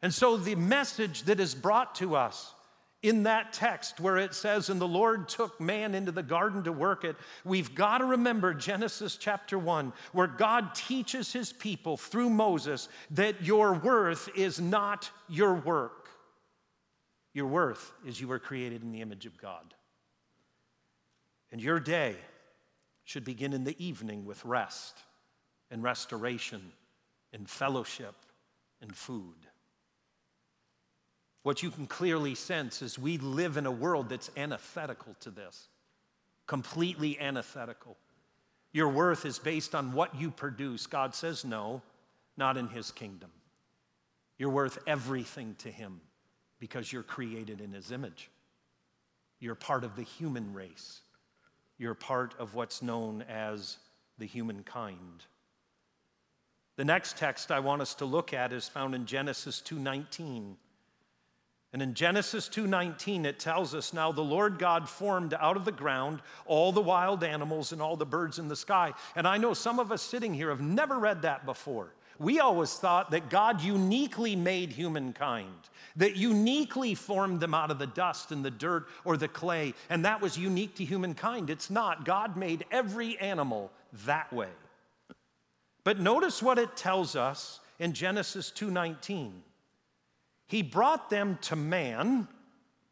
And 0.01 0.12
so, 0.12 0.38
the 0.38 0.56
message 0.56 1.24
that 1.24 1.39
is 1.39 1.54
brought 1.54 1.94
to 1.96 2.16
us 2.16 2.51
in 3.01 3.24
that 3.24 3.53
text 3.53 4.00
where 4.00 4.18
it 4.18 4.34
says, 4.34 4.70
And 4.70 4.82
the 4.82 4.88
Lord 4.88 5.29
took 5.29 5.60
man 5.62 5.96
into 5.96 6.12
the 6.12 6.24
garden 6.24 6.63
to 6.63 6.72
work 6.72 7.03
it, 7.03 7.15
we've 7.46 7.74
got 7.74 8.00
to 8.00 8.06
remember 8.06 8.53
Genesis 8.53 9.15
chapter 9.15 9.58
1, 9.58 9.94
where 10.12 10.27
God 10.27 10.75
teaches 10.75 11.32
his 11.32 11.53
people 11.53 11.96
through 11.96 12.29
Moses 12.29 12.89
that 13.12 13.44
your 13.44 13.74
worth 13.74 14.29
is 14.36 14.60
not 14.60 15.10
your 15.29 15.53
work. 15.53 16.10
Your 17.34 17.48
worth 17.48 17.94
is 18.06 18.20
you 18.20 18.27
were 18.27 18.39
created 18.39 18.84
in 18.84 18.91
the 18.91 19.01
image 19.01 19.25
of 19.25 19.38
God. 19.38 19.74
And 21.51 21.62
your 21.62 21.79
day 21.79 22.15
should 23.06 23.24
begin 23.24 23.53
in 23.53 23.63
the 23.63 23.84
evening 23.84 24.25
with 24.25 24.44
rest 24.44 24.98
and 25.72 25.82
restoration 25.82 26.72
and 27.32 27.50
fellowship 27.50 28.15
and 28.82 28.96
food. 28.96 29.36
What 31.50 31.63
you 31.63 31.72
can 31.72 31.88
clearly 31.88 32.36
sense 32.36 32.84
is 32.84 33.00
we 33.00 33.18
live 33.18 33.58
in 33.58 33.65
a 33.65 33.72
world 33.72 34.10
that's 34.10 34.29
antithetical 34.38 35.15
to 35.22 35.32
this, 35.32 35.68
completely 36.46 37.20
antithetical. 37.20 37.98
Your 38.72 38.89
worth 38.89 39.25
is 39.25 39.39
based 39.39 39.74
on 39.74 39.94
what 39.94 40.13
you 40.13 40.29
produce. 40.29 40.86
God 40.86 41.15
says, 41.15 41.44
no, 41.44 41.82
not 42.38 42.56
in 42.56 42.68
His 42.68 42.91
kingdom. 42.91 43.32
You're 44.38 44.51
worth 44.51 44.77
everything 44.86 45.56
to 45.58 45.72
Him 45.72 46.01
because 46.60 46.94
you're 46.94 47.01
created 47.01 47.62
in 47.62 47.74
His 47.74 47.91
image. 47.91 48.29
You're 49.39 49.56
part 49.56 49.84
of 49.84 49.96
the 49.96 50.03
human 50.03 50.53
race. 50.53 51.00
You're 51.79 51.96
part 51.96 52.36
of 52.38 52.53
what's 52.53 52.84
known 52.84 53.24
as 53.27 53.77
the 54.20 54.27
humankind. 54.27 55.25
The 56.75 56.86
next 56.86 57.18
text 57.18 57.51
I 57.51 57.60
want 57.60 57.82
us 57.82 57.96
to 57.96 58.06
look 58.06 58.36
at 58.36 58.53
is 58.53 58.68
found 58.68 58.94
in 58.94 59.08
Genesis 59.08 59.63
2:19. 59.65 60.58
And 61.72 61.84
in 61.84 61.94
Genesis 61.94 62.50
2:19 62.50 63.26
it 63.26 63.40
tells 63.40 63.76
us 63.76 63.94
now 63.94 64.12
the 64.12 64.22
Lord 64.22 64.58
God 64.58 64.90
formed 64.90 65.36
out 65.36 65.56
of 65.56 65.66
the 65.66 65.72
ground 65.72 66.22
all 66.46 66.72
the 66.72 66.82
wild 66.82 67.24
animals 67.24 67.72
and 67.72 67.82
all 67.82 67.96
the 67.96 68.06
birds 68.06 68.40
in 68.40 68.48
the 68.48 68.56
sky. 68.56 68.94
And 69.16 69.28
I 69.28 69.38
know 69.38 69.54
some 69.54 69.80
of 69.80 69.92
us 69.92 70.02
sitting 70.02 70.34
here 70.34 70.50
have 70.50 70.62
never 70.62 70.98
read 70.98 71.22
that 71.22 71.46
before. 71.46 71.94
We 72.18 72.40
always 72.40 72.74
thought 72.74 73.12
that 73.12 73.30
God 73.30 73.62
uniquely 73.62 74.36
made 74.36 74.74
humankind, 74.74 75.70
that 75.96 76.18
uniquely 76.18 76.94
formed 76.94 77.40
them 77.40 77.54
out 77.54 77.72
of 77.72 77.80
the 77.80 77.88
dust 77.88 78.32
and 78.32 78.44
the 78.44 78.52
dirt 78.52 78.88
or 79.06 79.16
the 79.16 79.30
clay, 79.30 79.74
and 79.90 80.04
that 80.04 80.20
was 80.20 80.38
unique 80.38 80.76
to 80.76 80.86
humankind. 80.86 81.50
It's 81.50 81.70
not. 81.70 82.04
God 82.04 82.36
made 82.36 82.66
every 82.72 83.18
animal 83.20 83.72
that 84.06 84.34
way. 84.34 84.50
But 85.86 86.00
notice 86.00 86.44
what 86.44 86.60
it 86.60 86.76
tells 86.76 87.16
us 87.16 87.62
in 87.78 87.94
Genesis 87.94 88.52
2:19. 88.52 89.44
He 90.50 90.63
brought 90.63 91.12
them 91.12 91.38
to 91.44 91.56
man, 91.56 92.27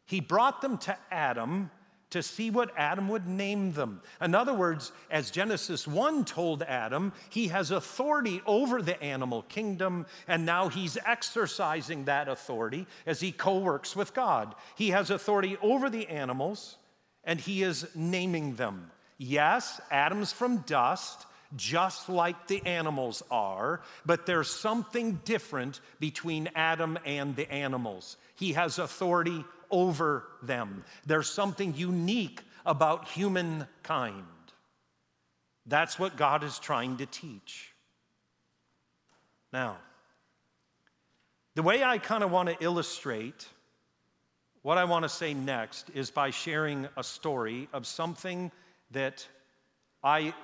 he 0.06 0.20
brought 0.20 0.62
them 0.62 0.78
to 0.78 0.96
Adam 1.10 1.70
to 2.10 2.22
see 2.22 2.50
what 2.50 2.72
Adam 2.76 3.08
would 3.08 3.26
name 3.26 3.72
them. 3.72 4.00
In 4.20 4.34
other 4.34 4.54
words, 4.54 4.92
as 5.10 5.32
Genesis 5.32 5.86
1 5.86 6.24
told 6.24 6.62
Adam, 6.62 7.12
he 7.28 7.48
has 7.48 7.72
authority 7.72 8.40
over 8.46 8.80
the 8.80 9.02
animal 9.02 9.42
kingdom, 9.42 10.06
and 10.28 10.46
now 10.46 10.68
he's 10.68 10.96
exercising 11.04 12.04
that 12.04 12.28
authority 12.28 12.86
as 13.06 13.20
he 13.20 13.32
co 13.32 13.58
works 13.58 13.94
with 13.94 14.14
God. 14.14 14.54
He 14.76 14.90
has 14.90 15.10
authority 15.10 15.58
over 15.60 15.90
the 15.90 16.06
animals, 16.06 16.78
and 17.24 17.40
he 17.40 17.64
is 17.64 17.88
naming 17.94 18.54
them. 18.54 18.90
Yes, 19.18 19.80
Adam's 19.90 20.32
from 20.32 20.58
dust, 20.58 21.26
just 21.56 22.08
like 22.08 22.46
the 22.46 22.64
animals 22.66 23.22
are, 23.30 23.80
but 24.04 24.26
there's 24.26 24.50
something 24.50 25.20
different 25.24 25.80
between 25.98 26.48
Adam 26.54 26.98
and 27.04 27.34
the 27.36 27.50
animals. 27.50 28.16
He 28.34 28.52
has 28.52 28.78
authority 28.78 29.44
over 29.70 30.24
them. 30.42 30.84
There's 31.06 31.30
something 31.30 31.74
unique 31.74 32.40
about 32.66 33.08
humankind. 33.08 34.24
That's 35.66 35.98
what 35.98 36.16
God 36.16 36.44
is 36.44 36.58
trying 36.58 36.98
to 36.98 37.06
teach. 37.06 37.72
Now, 39.52 39.78
the 41.54 41.62
way 41.62 41.82
I 41.82 41.98
kind 41.98 42.22
of 42.22 42.30
want 42.30 42.48
to 42.48 42.56
illustrate 42.62 43.46
what 44.62 44.78
I 44.78 44.84
want 44.84 45.04
to 45.04 45.08
say 45.08 45.34
next 45.34 45.90
is 45.94 46.10
by 46.10 46.30
sharing 46.30 46.88
a 46.96 47.02
story 47.02 47.68
of 47.72 47.86
something 47.86 48.50
that 48.90 49.26
I 50.02 50.34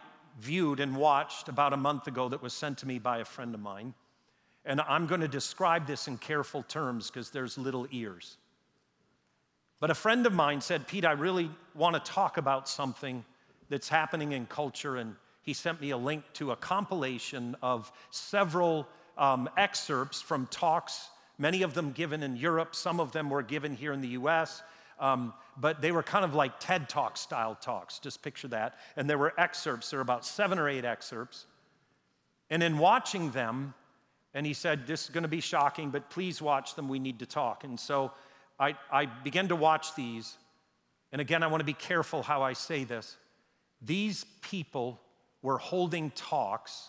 viewed 0.41 0.81
and 0.81 0.97
watched 0.97 1.49
about 1.49 1.73
a 1.73 1.77
month 1.77 2.07
ago 2.07 2.29
that 2.29 2.43
was 2.43 2.53
sent 2.53 2.79
to 2.79 2.87
me 2.87 2.99
by 2.99 3.19
a 3.19 3.25
friend 3.25 3.55
of 3.55 3.61
mine. 3.61 3.95
And 4.65 4.81
I'm 4.81 5.07
going 5.07 5.21
to 5.21 5.29
describe 5.29 5.87
this 5.87 6.09
in 6.09 6.19
careful 6.19 6.63
terms 6.63 7.11
because 7.11 7.31
there's 7.31 7.59
little 7.59 7.87
ears. 7.91 8.39
But 9.81 9.91
a 9.91 9.95
friend 9.95 10.27
of 10.27 10.33
mine 10.33 10.61
said, 10.61 10.87
Pete, 10.87 11.05
I 11.05 11.13
really 11.13 11.51
want 11.75 11.95
to 11.95 12.13
talk 12.13 12.39
about 12.39 12.69
something 12.69 13.25
that's 13.69 13.89
happening 13.89 14.33
in 14.33 14.47
culture. 14.47 14.97
And 14.97 15.17
he 15.43 15.53
sent 15.53 15.81
me 15.81 15.91
a 15.91 15.97
link 15.97 16.25
to 16.35 16.53
a 16.53 16.57
compilation 16.57 17.57
of 17.63 17.93
several 18.11 18.89
um, 19.19 19.49
excerpts 19.57 20.21
from 20.21 20.47
talks, 20.47 21.09
many 21.39 21.63
of 21.63 21.75
them 21.75 21.93
given 21.93 22.23
in 22.23 22.37
Europe, 22.37 22.75
some 22.75 23.01
of 23.01 23.13
them 23.13 23.31
were 23.31 23.43
given 23.43 23.77
here 23.77 23.93
in 23.93 24.01
the 24.01 24.09
US, 24.09 24.63
Um, 24.99 25.33
but 25.57 25.81
they 25.81 25.93
were 25.93 26.03
kind 26.03 26.25
of 26.25 26.35
like 26.35 26.59
TED 26.61 26.89
Talk 26.89 27.17
style 27.17 27.55
talks, 27.55 27.99
just 27.99 28.23
picture 28.23 28.49
that. 28.49 28.79
And 28.97 29.09
there 29.09 29.19
were 29.19 29.33
excerpts, 29.39 29.91
there 29.91 29.99
were 29.99 30.03
about 30.03 30.25
seven 30.25 30.59
or 30.59 30.69
eight 30.69 30.85
excerpts. 30.85 31.47
And 32.51 32.63
in 32.63 32.79
watching 32.79 33.31
them, 33.31 33.75
and 34.35 34.45
he 34.45 34.53
said, 34.53 34.87
This 34.87 35.05
is 35.05 35.11
going 35.11 35.23
to 35.23 35.29
be 35.29 35.41
shocking, 35.41 35.91
but 35.91 36.11
please 36.11 36.43
watch 36.43 36.75
them. 36.75 36.89
We 36.89 36.99
need 36.99 37.21
to 37.21 37.27
talk. 37.27 37.65
And 37.65 37.79
so 37.79 38.13
I, 38.59 38.77
I 38.91 39.07
began 39.07 39.49
to 39.49 39.57
watch 39.57 39.95
these. 39.95 40.37
And 41.13 41.21
again, 41.21 41.43
I 41.43 41.47
want 41.47 41.61
to 41.61 41.65
be 41.65 41.73
careful 41.73 42.23
how 42.23 42.43
I 42.43 42.53
say 42.53 42.85
this. 42.85 43.17
These 43.81 44.25
people 44.41 45.01
were 45.43 45.59
holding 45.59 46.11
talks 46.11 46.89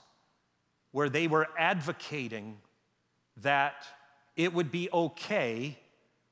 where 0.92 1.10
they 1.10 1.28
were 1.28 1.48
advocating 1.58 2.58
that 3.42 3.86
it 4.36 4.54
would 4.54 4.72
be 4.72 4.90
okay 4.92 5.78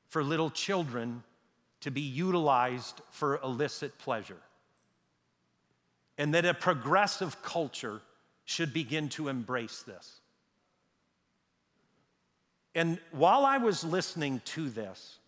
for 0.08 0.24
little 0.24 0.50
children 0.50 1.22
to 1.84 1.90
be 1.90 2.00
utilized 2.00 3.02
for 3.10 3.38
illicit 3.44 3.98
pleasure. 3.98 4.40
And 6.16 6.32
that 6.32 6.46
a 6.46 6.54
progressive 6.54 7.42
culture 7.42 8.00
should 8.46 8.72
begin 8.72 9.10
to 9.10 9.28
embrace 9.28 9.82
this. 9.82 10.20
And 12.74 12.98
while 13.12 13.44
I 13.44 13.58
was 13.58 13.84
listening 13.84 14.40
to 14.46 14.70
this, 14.70 15.18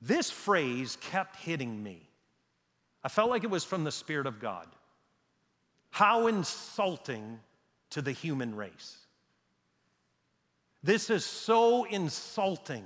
this 0.00 0.30
phrase 0.30 0.98
kept 1.00 1.34
hitting 1.34 1.82
me. 1.82 2.08
I 3.02 3.08
felt 3.08 3.28
like 3.28 3.42
it 3.42 3.50
was 3.50 3.64
from 3.64 3.82
the 3.82 3.90
Spirit 3.90 4.28
of 4.28 4.38
God. 4.38 4.68
How 5.90 6.28
insulting 6.28 7.40
to 7.90 8.02
the 8.02 8.12
human 8.12 8.54
race. 8.54 8.98
This 10.84 11.10
is 11.10 11.24
so 11.24 11.82
insulting 11.82 12.84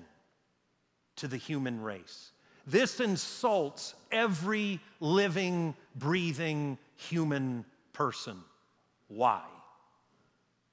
to 1.17 1.29
the 1.29 1.37
human 1.37 1.83
race. 1.83 2.33
This 2.69 3.01
insults 3.01 3.95
every 4.13 4.81
living, 5.01 5.75
breathing 5.97 6.77
human 6.97 7.65
person. 7.95 8.37
Why? 9.09 9.43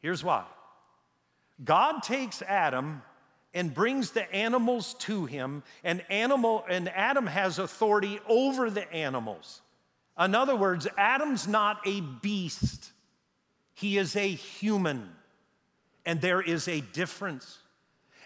Here's 0.01 0.23
why 0.23 0.43
God 1.63 2.03
takes 2.03 2.41
Adam 2.41 3.01
and 3.53 3.73
brings 3.73 4.11
the 4.11 4.29
animals 4.35 4.95
to 4.95 5.25
him, 5.25 5.63
and, 5.85 6.03
animal, 6.09 6.65
and 6.69 6.89
Adam 6.89 7.25
has 7.25 7.57
authority 7.57 8.19
over 8.27 8.69
the 8.69 8.91
animals. 8.91 9.61
In 10.19 10.35
other 10.35 10.57
words, 10.57 10.87
Adam's 10.97 11.47
not 11.47 11.79
a 11.85 12.01
beast, 12.01 12.91
he 13.73 13.97
is 13.97 14.17
a 14.17 14.27
human, 14.27 15.09
and 16.05 16.19
there 16.19 16.41
is 16.41 16.67
a 16.67 16.81
difference. 16.81 17.59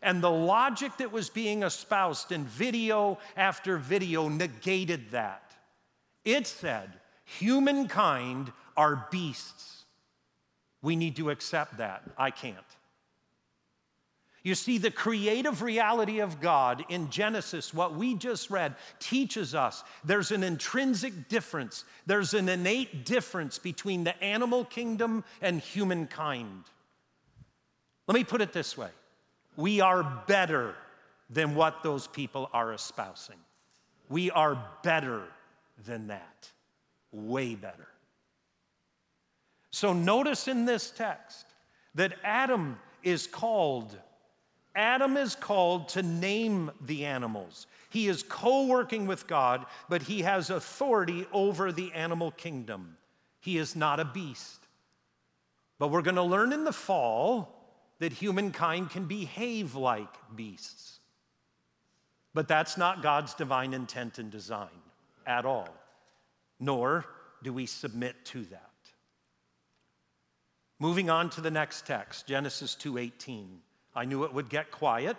And 0.02 0.22
the 0.22 0.32
logic 0.32 0.98
that 0.98 1.12
was 1.12 1.30
being 1.30 1.64
espoused 1.64 2.32
in 2.32 2.46
video 2.46 3.20
after 3.36 3.78
video 3.78 4.30
negated 4.30 5.12
that. 5.12 5.52
It 6.24 6.48
said, 6.48 6.90
humankind 7.26 8.52
are 8.78 9.08
beasts. 9.12 9.86
We 10.82 10.96
need 10.96 11.18
to 11.18 11.30
accept 11.30 11.78
that. 11.78 12.04
I 12.18 12.32
can't. 12.32 12.56
You 14.42 14.56
see, 14.56 14.78
the 14.78 14.92
creative 14.92 15.62
reality 15.62 16.20
of 16.20 16.40
God 16.40 16.86
in 16.88 17.10
Genesis, 17.10 17.74
what 17.74 17.96
we 17.96 18.16
just 18.16 18.50
read, 18.50 18.76
teaches 19.00 19.54
us 19.54 19.84
there's 20.06 20.32
an 20.32 20.44
intrinsic 20.44 21.28
difference, 21.28 21.84
there's 22.06 22.34
an 22.34 22.48
innate 22.48 23.06
difference 23.06 23.58
between 23.58 24.06
the 24.06 24.22
animal 24.24 24.64
kingdom 24.64 25.26
and 25.42 25.60
humankind. 25.60 26.64
Let 28.08 28.16
me 28.16 28.24
put 28.24 28.42
it 28.42 28.54
this 28.54 28.78
way 28.78 28.90
we 29.56 29.82
are 29.82 30.04
better 30.28 30.76
than 31.30 31.56
what 31.56 31.84
those 31.84 32.08
people 32.08 32.50
are 32.54 32.74
espousing. 32.74 33.38
We 34.10 34.32
are 34.32 34.58
better 34.84 35.24
than 35.86 36.08
that, 36.08 36.50
way 37.12 37.56
better. 37.56 37.88
So 39.72 39.94
notice 39.94 40.48
in 40.48 40.66
this 40.66 40.90
text 40.92 41.46
that 41.96 42.14
Adam 42.24 42.80
is 43.04 43.28
called 43.28 43.96
Adam 44.76 45.18
is 45.18 45.36
called 45.36 45.90
to 45.90 46.04
name 46.04 46.72
the 46.86 47.04
animals. 47.06 47.68
He 47.90 48.08
is 48.08 48.24
co 48.24 48.68
working 48.68 49.08
with 49.08 49.28
God, 49.28 49.66
but 49.90 50.04
he 50.04 50.22
has 50.22 50.50
authority 50.50 51.28
over 51.34 51.72
the 51.72 51.92
animal 51.94 52.32
kingdom. 52.32 52.96
He 53.42 53.58
is 53.58 53.76
not 53.76 54.00
a 54.00 54.06
beast. 54.06 54.68
But 55.80 55.90
we're 55.90 56.02
going 56.04 56.16
to 56.16 56.24
learn 56.24 56.54
in 56.54 56.66
the 56.66 56.72
fall 56.72 57.59
that 58.00 58.14
humankind 58.14 58.90
can 58.90 59.06
behave 59.06 59.76
like 59.76 60.14
beasts. 60.36 61.00
But 62.34 62.48
that's 62.48 62.78
not 62.78 63.02
God's 63.02 63.34
divine 63.34 63.74
intent 63.74 64.20
and 64.20 64.32
design 64.32 64.68
at 65.26 65.46
all, 65.46 65.70
nor 66.60 67.06
do 67.44 67.54
we 67.54 67.66
submit 67.66 68.24
to 68.26 68.44
that. 68.46 68.66
Moving 70.80 71.10
on 71.10 71.30
to 71.32 71.42
the 71.42 71.52
next 71.52 71.86
text, 71.86 72.28
Genesis 72.28 72.76
2:18. 72.76 73.62
I 73.94 74.06
knew 74.06 74.24
it 74.24 74.34
would 74.34 74.50
get 74.50 74.72
quiet 74.72 75.18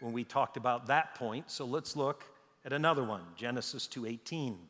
when 0.00 0.12
we 0.12 0.24
talked 0.24 0.56
about 0.56 0.86
that 0.86 1.14
point, 1.14 1.50
so 1.50 1.64
let's 1.64 1.96
look 1.96 2.24
at 2.64 2.72
another 2.72 3.02
one, 3.02 3.24
Genesis 3.36 3.86
2:18. 3.86 4.68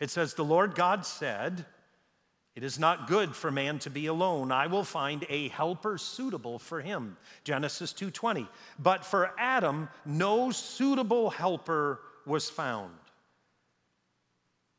It 0.00 0.10
says 0.10 0.34
the 0.34 0.44
Lord 0.44 0.74
God 0.74 1.04
said, 1.04 1.66
it 2.54 2.62
is 2.62 2.78
not 2.78 3.08
good 3.08 3.34
for 3.34 3.50
man 3.50 3.80
to 3.80 3.90
be 3.90 4.06
alone. 4.06 4.52
I 4.52 4.68
will 4.68 4.84
find 4.84 5.26
a 5.28 5.48
helper 5.48 5.98
suitable 5.98 6.58
for 6.58 6.80
him. 6.80 7.16
Genesis 7.42 7.92
2:20. 7.92 8.48
But 8.78 9.04
for 9.04 9.34
Adam 9.38 9.88
no 10.04 10.50
suitable 10.50 11.30
helper 11.30 12.00
was 12.24 12.48
found. 12.48 12.96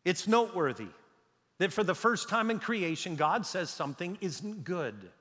It's 0.06 0.28
noteworthy 0.28 0.88
that 1.58 1.74
for 1.74 1.84
the 1.84 1.96
first 1.96 2.30
time 2.30 2.50
in 2.50 2.60
creation 2.60 3.16
God 3.16 3.46
says 3.46 3.70
something 3.70 4.18
isn't 4.22 4.64
good. 4.64 5.12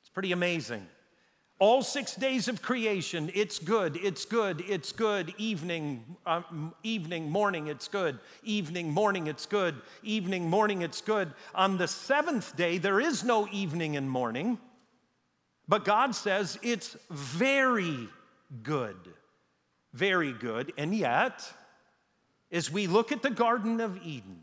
It's 0.00 0.10
pretty 0.10 0.32
amazing. 0.32 0.88
All 1.58 1.82
six 1.82 2.14
days 2.14 2.48
of 2.48 2.60
creation, 2.60 3.30
it's 3.34 3.58
good, 3.58 3.96
it's 3.96 4.26
good, 4.26 4.62
it's 4.68 4.92
good. 4.92 5.34
Evening, 5.38 6.04
um, 6.26 6.74
evening, 6.82 7.30
morning, 7.30 7.68
it's 7.68 7.88
good. 7.88 8.18
Evening, 8.44 8.90
morning, 8.90 9.26
it's 9.26 9.46
good. 9.46 9.74
Evening, 10.02 10.50
morning, 10.50 10.82
it's 10.82 11.00
good. 11.00 11.32
On 11.54 11.78
the 11.78 11.88
seventh 11.88 12.54
day, 12.56 12.76
there 12.76 13.00
is 13.00 13.24
no 13.24 13.48
evening 13.50 13.96
and 13.96 14.10
morning, 14.10 14.58
but 15.66 15.86
God 15.86 16.14
says 16.14 16.58
it's 16.62 16.94
very 17.10 18.06
good. 18.62 19.14
Very 19.94 20.34
good. 20.34 20.74
And 20.76 20.94
yet, 20.94 21.50
as 22.52 22.70
we 22.70 22.86
look 22.86 23.12
at 23.12 23.22
the 23.22 23.30
Garden 23.30 23.80
of 23.80 23.98
Eden, 24.04 24.42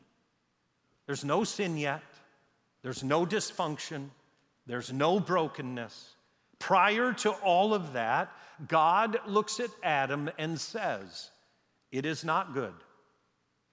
there's 1.06 1.24
no 1.24 1.44
sin 1.44 1.78
yet, 1.78 2.02
there's 2.82 3.04
no 3.04 3.24
dysfunction, 3.24 4.10
there's 4.66 4.92
no 4.92 5.20
brokenness. 5.20 6.13
Prior 6.64 7.12
to 7.12 7.32
all 7.32 7.74
of 7.74 7.92
that, 7.92 8.32
God 8.70 9.20
looks 9.28 9.60
at 9.60 9.70
Adam 9.84 10.30
and 10.38 10.58
says, 10.58 11.30
It 11.92 12.06
is 12.06 12.24
not 12.24 12.54
good 12.54 12.74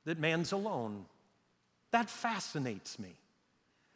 that 0.07 0.19
man's 0.19 0.51
alone. 0.51 1.05
That 1.93 2.11
fascinates 2.11 2.99
me. 2.99 3.15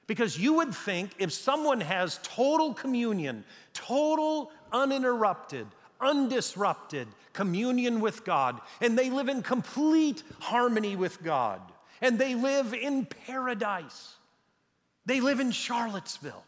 Because 0.06 0.38
you 0.38 0.54
would 0.54 0.72
think 0.72 1.10
if 1.18 1.32
someone 1.32 1.80
has 1.80 2.20
total 2.22 2.72
communion, 2.72 3.42
total 3.72 4.52
uninterrupted, 4.70 5.66
undisrupted 6.00 7.08
communion 7.32 8.00
with 8.00 8.24
God, 8.24 8.60
and 8.80 8.96
they 8.96 9.10
live 9.10 9.28
in 9.28 9.42
complete 9.42 10.22
harmony 10.38 10.94
with 10.94 11.20
God, 11.20 11.60
and 12.00 12.16
they 12.16 12.36
live 12.36 12.72
in 12.72 13.06
paradise, 13.06 14.14
they 15.04 15.20
live 15.20 15.40
in 15.40 15.50
Charlottesville, 15.50 16.44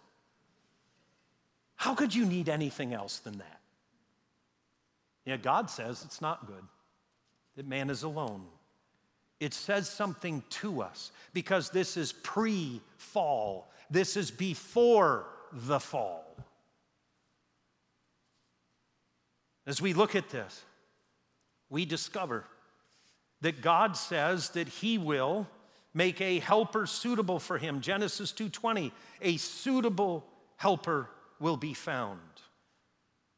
how 1.77 1.95
could 1.95 2.15
you 2.15 2.25
need 2.25 2.49
anything 2.49 2.93
else 2.93 3.19
than 3.19 3.39
that? 3.39 3.61
Yeah, 5.25 5.37
God 5.37 5.71
says 5.71 6.03
it's 6.05 6.21
not 6.21 6.47
good 6.47 6.65
that 7.57 7.67
man 7.67 7.91
is 7.91 8.03
alone. 8.03 8.45
It 9.41 9.53
says 9.53 9.89
something 9.89 10.43
to 10.51 10.83
us 10.83 11.11
because 11.35 11.71
this 11.71 11.97
is 11.97 12.13
pre 12.13 12.81
fall, 12.97 13.71
this 13.91 14.17
is 14.17 14.31
before 14.31 15.27
the 15.53 15.81
fall. 15.81 16.25
As 19.67 19.83
we 19.83 19.93
look 19.95 20.15
at 20.15 20.31
this, 20.31 20.63
we 21.69 21.85
discover 21.85 22.45
that 23.41 23.61
God 23.61 23.97
says 23.97 24.51
that 24.51 24.69
he 24.69 24.97
will 24.97 25.47
make 25.93 26.21
a 26.21 26.39
helper 26.39 26.87
suitable 26.87 27.39
for 27.39 27.59
him. 27.59 27.81
Genesis 27.81 28.33
2:20, 28.33 28.93
a 29.21 29.37
suitable 29.39 30.25
helper 30.57 31.11
will 31.41 31.57
be 31.57 31.75
found. 31.75 32.21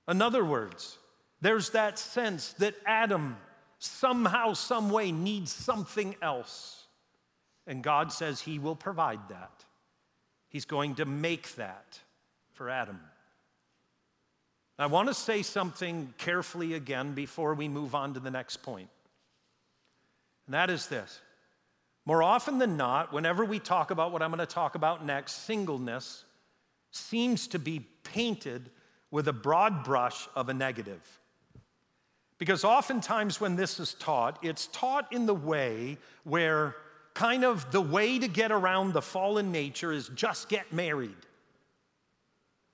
In 0.08 0.22
other 0.22 0.44
words, 0.44 0.98
there's 1.40 1.70
that 1.70 1.98
sense 1.98 2.52
that 2.54 2.74
Adam 2.87 3.37
somehow, 3.78 4.54
some 4.54 4.90
way 4.90 5.12
needs 5.12 5.52
something 5.52 6.16
else. 6.20 6.87
And 7.66 7.82
God 7.82 8.12
says 8.12 8.40
he 8.40 8.58
will 8.58 8.76
provide 8.76 9.20
that. 9.28 9.64
He's 10.48 10.64
going 10.64 10.96
to 10.96 11.04
make 11.04 11.54
that 11.56 12.00
for 12.54 12.70
Adam. 12.70 12.98
I 14.78 14.87
want 14.87 15.08
to 15.08 15.14
say 15.14 15.42
something 15.42 16.14
carefully 16.18 16.74
again 16.74 17.12
before 17.12 17.54
we 17.54 17.68
move 17.68 17.94
on 17.94 18.14
to 18.14 18.20
the 18.20 18.30
next 18.30 18.58
point. 18.58 18.88
And 20.46 20.54
that 20.54 20.70
is 20.70 20.87
this 20.87 21.20
more 22.06 22.22
often 22.22 22.56
than 22.56 22.78
not, 22.78 23.12
whenever 23.12 23.44
we 23.44 23.58
talk 23.58 23.90
about 23.90 24.12
what 24.12 24.22
I'm 24.22 24.30
going 24.30 24.38
to 24.38 24.46
talk 24.46 24.76
about 24.76 25.04
next, 25.04 25.44
singleness 25.44 26.24
seems 26.90 27.46
to 27.48 27.59
be 27.59 27.87
painted 28.03 28.70
with 29.11 29.29
a 29.29 29.33
broad 29.33 29.85
brush 29.85 30.29
of 30.35 30.48
a 30.48 30.55
negative. 30.55 31.20
Because 32.38 32.64
oftentimes 32.64 33.40
when 33.40 33.57
this 33.57 33.81
is 33.81 33.94
taught, 33.94 34.38
it's 34.42 34.68
taught 34.68 35.12
in 35.12 35.27
the 35.27 35.35
way 35.35 35.98
where 36.24 36.77
kind 37.14 37.44
of 37.44 37.72
the 37.72 37.81
way 37.81 38.18
to 38.18 38.29
get 38.29 38.53
around 38.53 38.92
the 38.92 39.03
fallen 39.03 39.51
nature 39.51 39.92
is 39.92 40.09
just 40.14 40.48
get 40.48 40.72
married. 40.72 41.16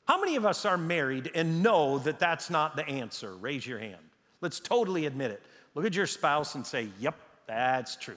How 0.07 0.21
many 0.21 0.37
of 0.37 0.45
us 0.45 0.67
are 0.67 0.77
married 0.77 1.31
and 1.35 1.63
know 1.63 1.99
that 2.01 2.19
that's 2.19 2.51
not 2.51 2.77
the 2.77 2.87
answer? 2.87 3.35
Raise 3.35 3.67
your 3.67 3.79
hand. 3.79 4.03
Let's 4.43 4.61
totally 4.61 5.07
admit 5.07 5.31
it. 5.31 5.43
Look 5.75 5.87
at 5.87 5.95
your 5.95 6.07
spouse 6.07 6.55
and 6.57 6.67
say, 6.67 6.89
Yep, 7.01 7.17
that's 7.47 7.97
true. 7.97 8.17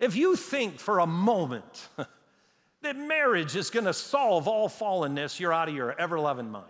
If 0.00 0.16
you 0.16 0.34
think 0.34 0.80
for 0.80 0.98
a 0.98 1.06
moment 1.06 1.88
that 2.86 2.96
marriage 2.96 3.56
is 3.56 3.68
going 3.68 3.84
to 3.84 3.92
solve 3.92 4.46
all 4.46 4.68
fallenness, 4.68 5.40
you're 5.40 5.52
out 5.52 5.68
of 5.68 5.74
your 5.74 5.98
ever 6.00 6.20
loving 6.20 6.50
mind. 6.50 6.66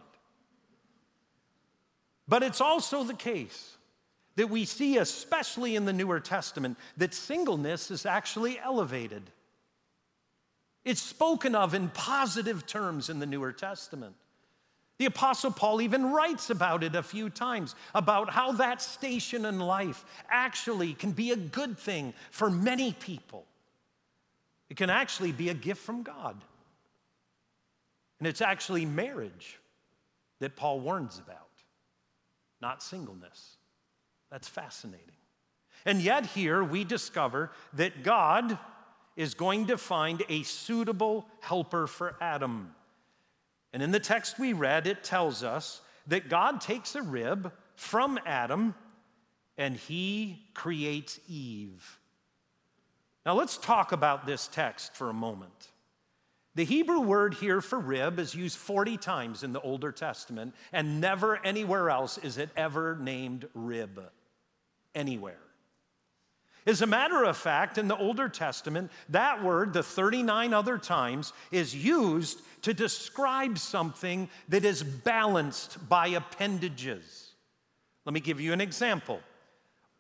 But 2.27 2.43
it's 2.43 2.61
also 2.61 3.05
the 3.05 3.15
case 3.15 3.77
that 4.37 4.49
we 4.49 4.65
see, 4.65 4.97
especially 4.97 5.77
in 5.77 5.85
the 5.85 5.93
Newer 5.93 6.19
Testament, 6.21 6.79
that 6.97 7.13
singleness 7.13 7.91
is 7.91 8.07
actually 8.07 8.59
elevated. 8.59 9.23
It's 10.85 11.03
spoken 11.03 11.55
of 11.55 11.75
in 11.75 11.91
positive 11.91 12.67
terms 12.67 13.11
in 13.11 13.19
the 13.19 13.27
Newer 13.27 13.53
Testament. 13.53 14.15
The 14.99 15.07
Apostle 15.07 15.51
Paul 15.51 15.83
even 15.83 16.13
writes 16.13 16.49
about 16.49 16.83
it 16.83 16.95
a 16.95 17.03
few 17.03 17.29
times 17.29 17.75
about 17.95 18.31
how 18.31 18.53
that 18.53 18.81
station 18.81 19.45
in 19.45 19.59
life 19.59 20.05
actually 20.31 20.95
can 20.95 21.13
be 21.13 21.33
a 21.33 21.37
good 21.37 21.79
thing 21.79 22.15
for 22.31 22.49
many 22.49 22.95
people. 22.95 23.45
It 24.69 24.77
can 24.77 24.91
actually 24.91 25.33
be 25.33 25.49
a 25.49 25.55
gift 25.55 25.83
from 25.83 26.03
God. 26.03 26.37
And 28.19 28.27
it's 28.27 28.41
actually 28.41 28.87
marriage 28.87 29.59
that 30.41 30.57
Paul 30.57 30.81
warns 30.81 31.19
about 31.19 31.47
not 32.61 32.83
singleness. 32.83 33.57
That's 34.31 34.49
fascinating. 34.49 35.05
And 35.85 36.01
yet, 36.01 36.27
here 36.27 36.65
we 36.65 36.85
discover 36.85 37.53
that 37.75 38.03
God 38.03 38.59
is 39.15 39.35
going 39.35 39.67
to 39.67 39.79
find 39.79 40.23
a 40.29 40.43
suitable 40.43 41.27
helper 41.41 41.87
for 41.87 42.17
Adam. 42.21 42.75
And 43.73 43.83
in 43.83 43.91
the 43.91 44.01
text 44.01 44.39
we 44.39 44.53
read, 44.53 44.87
it 44.87 45.05
tells 45.05 45.43
us 45.43 45.81
that 46.07 46.29
God 46.29 46.61
takes 46.61 46.95
a 46.95 47.03
rib 47.03 47.53
from 47.77 48.19
Adam 48.27 48.75
and 49.59 49.77
he 49.77 50.49
creates 50.55 51.21
Eve. 51.29 51.99
Now, 53.27 53.35
let's 53.35 53.59
talk 53.59 53.91
about 53.91 54.25
this 54.25 54.47
text 54.47 54.95
for 54.95 55.11
a 55.11 55.15
moment. 55.15 55.73
The 56.55 56.65
Hebrew 56.65 57.01
word 57.01 57.35
here 57.35 57.61
for 57.61 57.79
rib 57.79 58.21
is 58.21 58.37
used 58.37 58.57
40 58.57 58.97
times 58.99 59.43
in 59.43 59.53
the 59.53 59.61
Older 59.61 59.91
Testament, 59.91 60.55
and 60.73 61.01
never 61.01 61.45
anywhere 61.45 61.91
else 61.91 62.19
is 62.19 62.39
it 62.39 62.51
ever 62.57 62.97
named 62.97 63.49
rib. 63.53 64.01
Anywhere. 64.95 65.41
As 66.69 66.83
a 66.83 66.87
matter 66.87 67.25
of 67.25 67.37
fact, 67.37 67.79
in 67.79 67.89
the 67.89 67.97
Older 67.97 68.29
Testament, 68.29 68.93
that 69.09 69.43
word, 69.43 69.73
the 69.73 69.83
39 69.83 70.55
other 70.55 70.79
times, 70.79 71.33
is 71.51 71.75
used 71.75 72.41
to 72.63 72.73
describe 72.73 73.59
something 73.59 74.29
that 74.49 74.65
is 74.65 74.85
balanced 74.85 75.89
by 75.89 76.09
appendages. 76.09 77.33
Let 78.05 78.15
me 78.15 78.21
give 78.21 78.41
you 78.41 78.53
an 78.53 78.61
example. 78.61 79.21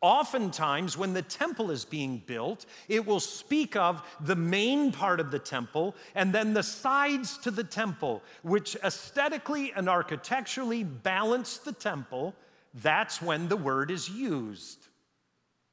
Oftentimes, 0.02 0.96
when 0.96 1.14
the 1.14 1.22
temple 1.22 1.70
is 1.70 1.84
being 1.84 2.22
built, 2.26 2.66
it 2.88 3.06
will 3.06 3.20
speak 3.20 3.76
of 3.76 4.02
the 4.20 4.36
main 4.36 4.92
part 4.92 5.20
of 5.20 5.30
the 5.30 5.38
temple 5.38 5.94
and 6.14 6.32
then 6.32 6.52
the 6.52 6.62
sides 6.62 7.38
to 7.38 7.50
the 7.50 7.64
temple, 7.64 8.22
which 8.42 8.76
aesthetically 8.84 9.72
and 9.74 9.88
architecturally 9.88 10.84
balance 10.84 11.56
the 11.58 11.72
temple. 11.72 12.34
That's 12.74 13.22
when 13.22 13.48
the 13.48 13.56
word 13.56 13.90
is 13.90 14.08
used. 14.08 14.86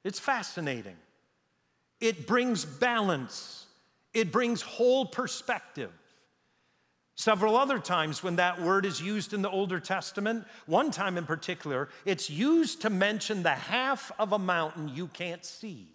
It's 0.05 0.19
fascinating. 0.19 0.97
It 1.99 2.25
brings 2.25 2.65
balance, 2.65 3.65
it 4.13 4.31
brings 4.31 4.62
whole 4.62 5.05
perspective. 5.05 5.91
Several 7.15 7.56
other 7.56 7.78
times 7.78 8.23
when 8.23 8.38
that 8.38 8.62
word 8.62 8.86
is 8.86 9.02
used 9.02 9.34
in 9.34 9.43
the 9.43 9.49
Older 9.49 9.80
Testament, 9.80 10.45
one 10.65 10.89
time 10.89 11.17
in 11.17 11.26
particular, 11.26 11.89
it's 12.06 12.30
used 12.30 12.82
to 12.82 12.89
mention 12.89 13.43
the 13.43 13.52
half 13.52 14.12
of 14.17 14.34
a 14.34 14.39
mountain 14.39 14.89
you 14.89 15.08
can't 15.08 15.45
see. 15.45 15.89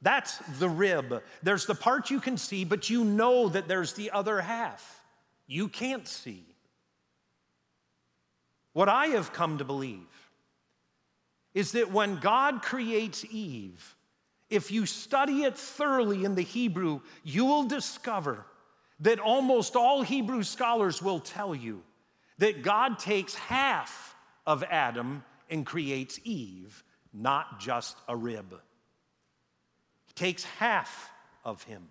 That's 0.00 0.38
the 0.58 0.68
rib. 0.68 1.22
There's 1.42 1.66
the 1.66 1.74
part 1.74 2.10
you 2.10 2.20
can 2.20 2.36
see, 2.36 2.64
but 2.64 2.88
you 2.88 3.04
know 3.04 3.48
that 3.48 3.66
there's 3.66 3.94
the 3.94 4.10
other 4.10 4.40
half 4.40 5.02
you 5.46 5.68
can't 5.68 6.06
see. 6.06 6.44
What 8.74 8.88
I 8.88 9.08
have 9.08 9.32
come 9.32 9.58
to 9.58 9.64
believe 9.64 10.00
is 11.52 11.72
that 11.72 11.90
when 11.90 12.16
God 12.16 12.62
creates 12.62 13.24
Eve, 13.30 13.96
if 14.50 14.70
you 14.70 14.86
study 14.86 15.42
it 15.42 15.56
thoroughly 15.56 16.24
in 16.24 16.34
the 16.34 16.42
Hebrew, 16.42 17.00
you 17.22 17.44
will 17.44 17.64
discover 17.64 18.44
that 19.04 19.20
almost 19.20 19.76
all 19.76 20.00
Hebrew 20.00 20.42
scholars 20.42 21.02
will 21.02 21.20
tell 21.20 21.54
you 21.54 21.82
that 22.38 22.62
God 22.62 22.98
takes 22.98 23.34
half 23.34 24.16
of 24.46 24.64
Adam 24.64 25.22
and 25.50 25.66
creates 25.66 26.18
Eve, 26.24 26.82
not 27.12 27.60
just 27.60 27.98
a 28.08 28.16
rib. 28.16 28.58
He 30.06 30.14
takes 30.14 30.44
half 30.44 31.10
of 31.44 31.62
him. 31.64 31.90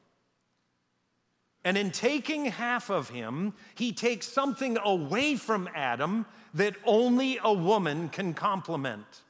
And 1.64 1.78
in 1.78 1.92
taking 1.92 2.46
half 2.46 2.90
of 2.90 3.10
him, 3.10 3.54
he 3.76 3.94
takes 3.94 4.28
something 4.28 4.80
away 4.84 5.36
from 5.36 5.70
Adam 5.76 6.26
that 6.56 6.76
only 6.84 7.40
a 7.44 7.54
woman 7.54 8.10
can 8.10 8.34
complement, 8.34 9.22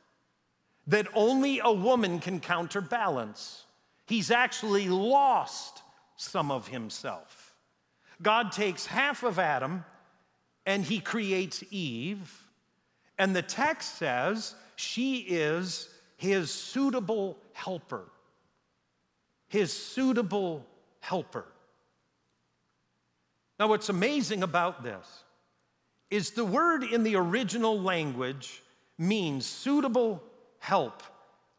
that 0.87 1.07
only 1.13 1.59
a 1.61 1.71
woman 1.73 2.19
can 2.19 2.39
counterbalance. 2.39 3.65
He's 4.05 4.31
actually 4.31 4.87
lost 4.87 5.81
some 6.15 6.49
of 6.49 6.69
himself. 6.69 7.42
God 8.23 8.51
takes 8.51 8.85
half 8.85 9.23
of 9.23 9.37
Adam 9.37 9.85
and 10.65 10.83
he 10.83 10.99
creates 10.99 11.63
Eve. 11.69 12.47
And 13.19 13.35
the 13.35 13.41
text 13.41 13.97
says 13.97 14.55
she 14.75 15.17
is 15.17 15.89
his 16.17 16.49
suitable 16.51 17.37
helper. 17.51 18.05
His 19.47 19.71
suitable 19.71 20.65
helper. 21.01 21.45
Now, 23.59 23.67
what's 23.67 23.89
amazing 23.89 24.41
about 24.41 24.83
this 24.83 25.05
is 26.09 26.31
the 26.31 26.45
word 26.45 26.83
in 26.83 27.03
the 27.03 27.15
original 27.15 27.79
language 27.79 28.63
means 28.97 29.45
suitable 29.45 30.23
help. 30.59 31.03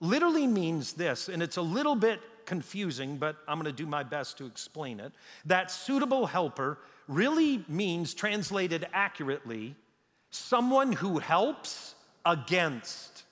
Literally 0.01 0.47
means 0.47 0.95
this, 0.95 1.29
and 1.29 1.43
it's 1.43 1.57
a 1.57 1.63
little 1.63 1.95
bit 1.95 2.21
confusing, 2.47 3.17
but 3.17 3.37
I'm 3.49 3.59
going 3.59 3.75
to 3.75 3.83
do 3.83 3.87
my 3.87 4.03
best 4.03 4.39
to 4.39 4.47
explain 4.47 5.01
it. 5.01 5.13
That 5.45 5.71
suitable 5.71 6.27
helper 6.27 6.79
really 7.09 7.65
means, 7.69 8.15
translated 8.15 8.87
accurately, 8.93 9.75
someone 10.31 10.93
who 10.93 11.19
helps 11.19 11.95
against. 12.25 13.25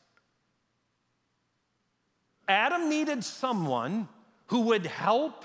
Adam 2.49 2.89
needed 2.89 3.25
someone 3.25 4.09
who 4.49 4.61
would 4.63 4.87
help 4.87 5.45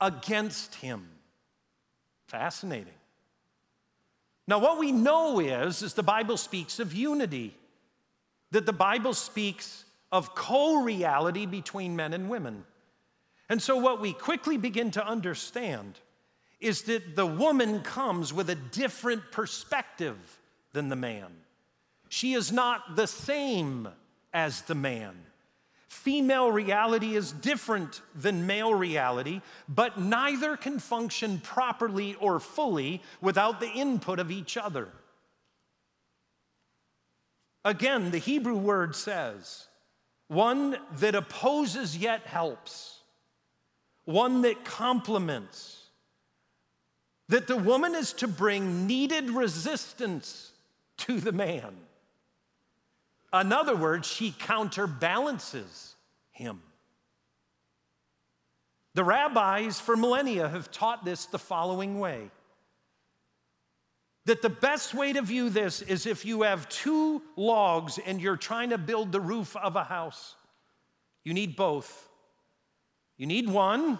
against 0.00 0.74
him. 0.76 1.06
Fascinating. 2.28 2.92
Now, 4.48 4.58
what 4.58 4.78
we 4.78 4.92
know 4.92 5.40
is, 5.40 5.82
is 5.82 5.94
the 5.94 6.02
Bible 6.02 6.36
speaks 6.36 6.78
of 6.78 6.94
unity, 6.94 7.54
that 8.52 8.64
the 8.64 8.72
Bible 8.72 9.12
speaks 9.12 9.84
of 10.12 10.34
co 10.34 10.82
reality 10.82 11.46
between 11.46 11.96
men 11.96 12.12
and 12.12 12.30
women. 12.30 12.64
And 13.48 13.62
so, 13.62 13.76
what 13.76 14.00
we 14.00 14.12
quickly 14.12 14.56
begin 14.56 14.90
to 14.92 15.06
understand 15.06 16.00
is 16.60 16.82
that 16.82 17.14
the 17.16 17.26
woman 17.26 17.80
comes 17.80 18.32
with 18.32 18.50
a 18.50 18.54
different 18.54 19.30
perspective 19.30 20.16
than 20.72 20.88
the 20.88 20.96
man. 20.96 21.28
She 22.08 22.34
is 22.34 22.50
not 22.50 22.96
the 22.96 23.06
same 23.06 23.88
as 24.32 24.62
the 24.62 24.74
man. 24.74 25.14
Female 25.88 26.50
reality 26.50 27.16
is 27.16 27.32
different 27.32 28.00
than 28.14 28.46
male 28.46 28.74
reality, 28.74 29.40
but 29.68 29.98
neither 29.98 30.56
can 30.56 30.78
function 30.78 31.38
properly 31.40 32.14
or 32.16 32.38
fully 32.40 33.02
without 33.20 33.60
the 33.60 33.70
input 33.70 34.18
of 34.18 34.30
each 34.30 34.56
other. 34.56 34.88
Again, 37.64 38.10
the 38.10 38.18
Hebrew 38.18 38.56
word 38.56 38.94
says, 38.94 39.66
one 40.28 40.76
that 40.98 41.14
opposes 41.14 41.96
yet 41.96 42.26
helps 42.26 42.95
one 44.06 44.42
that 44.42 44.64
complements. 44.64 45.82
That 47.28 47.46
the 47.46 47.56
woman 47.56 47.94
is 47.94 48.12
to 48.14 48.28
bring 48.28 48.86
needed 48.86 49.30
resistance 49.30 50.52
to 50.98 51.20
the 51.20 51.32
man. 51.32 51.76
In 53.34 53.52
other 53.52 53.76
words, 53.76 54.06
she 54.06 54.34
counterbalances 54.38 55.96
him. 56.30 56.62
The 58.94 59.04
rabbis 59.04 59.78
for 59.78 59.96
millennia 59.96 60.48
have 60.48 60.70
taught 60.70 61.04
this 61.04 61.26
the 61.26 61.38
following 61.38 61.98
way 61.98 62.30
that 64.26 64.42
the 64.42 64.50
best 64.50 64.92
way 64.92 65.12
to 65.12 65.22
view 65.22 65.48
this 65.48 65.82
is 65.82 66.04
if 66.04 66.24
you 66.24 66.42
have 66.42 66.68
two 66.68 67.22
logs 67.36 67.98
and 68.04 68.20
you're 68.20 68.36
trying 68.36 68.70
to 68.70 68.78
build 68.78 69.12
the 69.12 69.20
roof 69.20 69.56
of 69.56 69.76
a 69.76 69.84
house. 69.84 70.34
You 71.24 71.32
need 71.32 71.56
both. 71.56 72.08
You 73.16 73.26
need 73.26 73.48
one, 73.48 73.98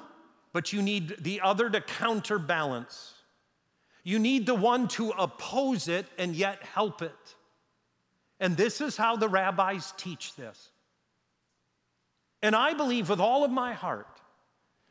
but 0.52 0.72
you 0.72 0.83
need 0.83 1.16
the 1.22 1.40
other 1.40 1.70
to 1.70 1.81
counterbalance. 1.81 3.14
You 4.05 4.18
need 4.18 4.46
the 4.46 4.55
one 4.55 4.88
to 4.88 5.11
oppose 5.11 5.88
it 5.88 6.07
and 6.18 6.35
yet 6.35 6.62
help 6.62 7.02
it. 7.02 7.35
And 8.38 8.57
this 8.57 8.81
is 8.81 8.96
how 8.96 9.16
the 9.16 9.29
rabbis 9.29 9.92
teach 9.96 10.35
this. 10.37 10.70
And 12.42 12.55
I 12.55 12.74
believe 12.74 13.09
with 13.09 13.20
all 13.20 13.44
of 13.44 13.50
my 13.50 13.72
heart 13.72 14.07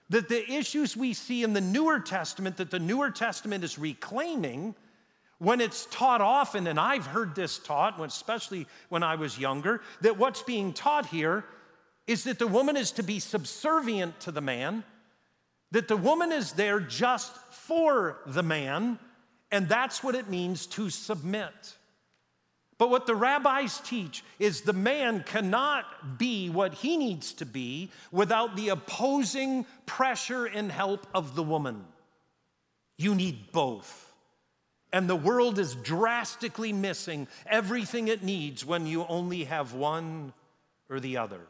that 0.10 0.30
the 0.30 0.52
issues 0.52 0.98
we 0.98 1.14
see 1.14 1.44
in 1.44 1.54
the 1.54 1.62
Newer 1.62 2.00
Testament, 2.00 2.58
that 2.58 2.72
the 2.72 2.80
Newer 2.80 3.12
Testament 3.12 3.64
is 3.64 3.80
reclaiming, 3.80 4.76
when 5.38 5.60
it's 5.62 5.86
taught 5.88 6.22
often, 6.22 6.68
and 6.68 6.80
I've 6.80 7.06
heard 7.06 7.36
this 7.36 7.60
taught, 7.60 8.00
especially 8.00 8.68
when 8.90 9.04
I 9.04 9.16
was 9.16 9.38
younger, 9.38 9.82
that 10.02 10.18
what's 10.18 10.42
being 10.42 10.74
taught 10.74 11.08
here 11.08 11.44
is 12.08 12.26
that 12.26 12.40
the 12.40 12.48
woman 12.48 12.78
is 12.78 12.92
to 12.92 13.04
be 13.04 13.20
subservient 13.20 14.20
to 14.22 14.32
the 14.32 14.42
man, 14.42 14.84
that 15.72 15.88
the 15.88 15.98
woman 15.98 16.32
is 16.32 16.54
there 16.54 16.80
just 16.80 17.36
for 17.52 18.18
the 18.26 18.44
man, 18.44 19.00
and 19.52 19.68
that's 19.68 20.04
what 20.04 20.16
it 20.16 20.30
means 20.30 20.68
to 20.68 20.90
submit. 20.90 21.76
But 22.78 22.90
what 22.90 23.08
the 23.08 23.16
rabbis 23.16 23.80
teach 23.80 24.24
is 24.38 24.62
the 24.62 24.74
man 24.74 25.24
cannot 25.26 26.18
be 26.18 26.50
what 26.50 26.74
he 26.74 26.98
needs 26.98 27.34
to 27.36 27.46
be 27.46 27.90
without 28.12 28.56
the 28.56 28.70
opposing 28.70 29.66
pressure 29.86 30.46
and 30.46 30.72
help 30.72 31.08
of 31.14 31.36
the 31.36 31.44
woman. 31.44 31.86
You 32.98 33.16
need 33.16 33.52
both. 33.52 34.14
And 34.92 35.10
the 35.10 35.16
world 35.16 35.58
is 35.58 35.76
drastically 35.76 36.74
missing 36.74 37.28
everything 37.46 38.08
it 38.08 38.24
needs 38.24 38.66
when 38.66 38.86
you 38.86 39.06
only 39.08 39.46
have 39.46 39.74
one 39.74 40.34
or 40.90 41.00
the 41.00 41.18
other. 41.18 41.42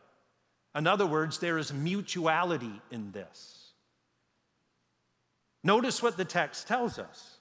In 0.76 0.88
other 0.88 1.06
words, 1.06 1.40
there 1.40 1.58
is 1.58 1.74
mutuality 1.74 2.82
in 2.92 3.12
this. 3.12 3.72
Notice 5.64 6.04
what 6.04 6.18
the 6.18 6.26
text 6.26 6.68
tells 6.68 7.00
us. 7.00 7.38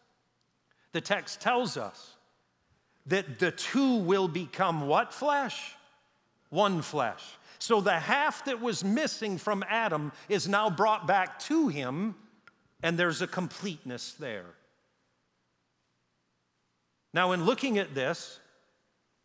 The 0.93 1.01
text 1.01 1.41
tells 1.41 1.77
us 1.77 2.15
that 3.07 3.39
the 3.39 3.51
two 3.51 3.97
will 3.97 4.29
become 4.29 4.87
what 4.87 5.13
flesh? 5.13 5.73
One 6.49 6.81
flesh. 6.81 7.23
So 7.59 7.81
the 7.81 7.99
half 7.99 8.45
that 8.45 8.61
was 8.61 8.85
missing 8.85 9.39
from 9.39 9.65
Adam 9.69 10.13
is 10.29 10.49
now 10.49 10.71
brought 10.71 11.07
back 11.07 11.39
to 11.41 11.69
him, 11.69 12.15
and 12.83 12.97
there's 12.97 13.21
a 13.21 13.27
completeness 13.27 14.13
there. 14.13 14.55
Now, 17.13 17.33
in 17.33 17.45
looking 17.45 17.79
at 17.79 17.95
this, 17.95 18.39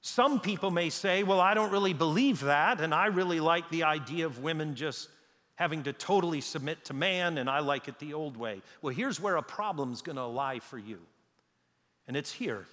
some 0.01 0.39
people 0.39 0.71
may 0.71 0.89
say, 0.89 1.23
Well, 1.23 1.39
I 1.39 1.53
don't 1.53 1.71
really 1.71 1.93
believe 1.93 2.41
that, 2.41 2.79
and 2.81 2.93
I 2.93 3.07
really 3.07 3.39
like 3.39 3.69
the 3.69 3.83
idea 3.83 4.25
of 4.25 4.39
women 4.39 4.75
just 4.75 5.09
having 5.55 5.83
to 5.83 5.93
totally 5.93 6.39
submit 6.39 6.85
to 6.85 6.93
man, 6.93 7.37
and 7.37 7.49
I 7.49 7.59
like 7.59 7.87
it 7.87 7.99
the 7.99 8.13
old 8.13 8.37
way. 8.37 8.61
Well, 8.81 8.93
here's 8.93 9.19
where 9.19 9.35
a 9.35 9.43
problem's 9.43 10.01
gonna 10.01 10.27
lie 10.27 10.59
for 10.59 10.77
you, 10.77 10.99
and 12.07 12.15
it's 12.15 12.31
here 12.31 12.65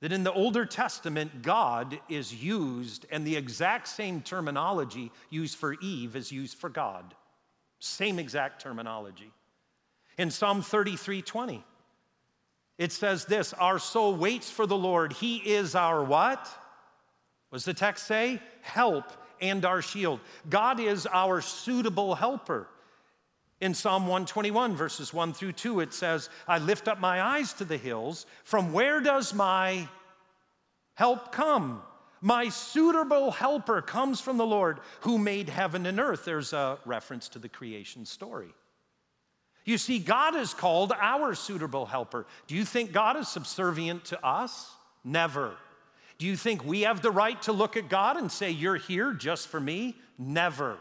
that 0.00 0.12
in 0.12 0.24
the 0.24 0.32
Older 0.32 0.64
Testament, 0.64 1.42
God 1.42 2.00
is 2.08 2.34
used, 2.34 3.06
and 3.10 3.26
the 3.26 3.36
exact 3.36 3.86
same 3.86 4.22
terminology 4.22 5.12
used 5.28 5.58
for 5.58 5.74
Eve 5.80 6.16
is 6.16 6.32
used 6.32 6.56
for 6.56 6.70
God. 6.70 7.14
Same 7.80 8.18
exact 8.18 8.62
terminology. 8.62 9.30
In 10.18 10.30
Psalm 10.30 10.62
33 10.62 11.22
20, 11.22 11.64
it 12.80 12.92
says 12.92 13.26
this 13.26 13.52
Our 13.52 13.78
soul 13.78 14.16
waits 14.16 14.50
for 14.50 14.66
the 14.66 14.76
Lord. 14.76 15.12
He 15.12 15.36
is 15.36 15.74
our 15.76 16.02
what? 16.02 16.48
Does 17.52 17.64
the 17.66 17.74
text 17.74 18.06
say? 18.06 18.40
Help 18.62 19.04
and 19.40 19.64
our 19.66 19.82
shield. 19.82 20.20
God 20.48 20.80
is 20.80 21.06
our 21.06 21.42
suitable 21.42 22.14
helper. 22.14 22.68
In 23.60 23.74
Psalm 23.74 24.04
121, 24.04 24.74
verses 24.74 25.12
1 25.12 25.34
through 25.34 25.52
2, 25.52 25.80
it 25.80 25.92
says, 25.92 26.30
I 26.48 26.56
lift 26.56 26.88
up 26.88 26.98
my 26.98 27.20
eyes 27.20 27.52
to 27.54 27.66
the 27.66 27.76
hills. 27.76 28.24
From 28.44 28.72
where 28.72 29.02
does 29.02 29.34
my 29.34 29.86
help 30.94 31.32
come? 31.32 31.82
My 32.22 32.48
suitable 32.48 33.30
helper 33.30 33.82
comes 33.82 34.22
from 34.22 34.38
the 34.38 34.46
Lord 34.46 34.80
who 35.00 35.18
made 35.18 35.50
heaven 35.50 35.84
and 35.84 36.00
earth. 36.00 36.24
There's 36.24 36.54
a 36.54 36.78
reference 36.86 37.28
to 37.30 37.38
the 37.38 37.48
creation 37.50 38.06
story. 38.06 38.54
You 39.70 39.78
see, 39.78 40.00
God 40.00 40.34
is 40.34 40.52
called 40.52 40.92
our 41.00 41.32
suitable 41.36 41.86
helper. 41.86 42.26
Do 42.48 42.56
you 42.56 42.64
think 42.64 42.90
God 42.90 43.16
is 43.16 43.28
subservient 43.28 44.06
to 44.06 44.26
us? 44.26 44.68
Never. 45.04 45.54
Do 46.18 46.26
you 46.26 46.36
think 46.36 46.64
we 46.64 46.80
have 46.80 47.02
the 47.02 47.12
right 47.12 47.40
to 47.42 47.52
look 47.52 47.76
at 47.76 47.88
God 47.88 48.16
and 48.16 48.32
say, 48.32 48.50
You're 48.50 48.74
here 48.74 49.12
just 49.12 49.46
for 49.46 49.60
me? 49.60 49.94
Never. 50.18 50.76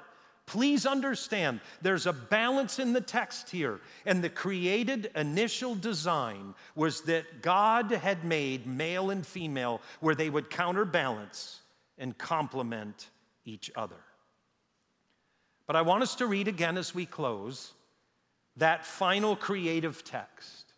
Please 0.47 0.87
understand, 0.87 1.59
there's 1.83 2.07
a 2.07 2.13
balance 2.13 2.79
in 2.79 2.93
the 2.93 2.99
text 2.99 3.51
here. 3.51 3.79
And 4.07 4.23
the 4.23 4.29
created 4.29 5.11
initial 5.15 5.75
design 5.75 6.55
was 6.73 7.01
that 7.01 7.43
God 7.43 7.91
had 7.91 8.25
made 8.25 8.65
male 8.65 9.11
and 9.11 9.23
female 9.23 9.81
where 9.99 10.15
they 10.15 10.31
would 10.31 10.49
counterbalance 10.49 11.59
and 11.99 12.17
complement 12.17 13.09
each 13.45 13.69
other. 13.75 14.01
But 15.67 15.75
I 15.75 15.83
want 15.83 16.01
us 16.01 16.15
to 16.15 16.25
read 16.25 16.47
again 16.47 16.75
as 16.75 16.95
we 16.95 17.05
close 17.05 17.73
that 18.59 18.85
final 18.85 19.35
creative 19.35 20.03
text. 20.03 20.73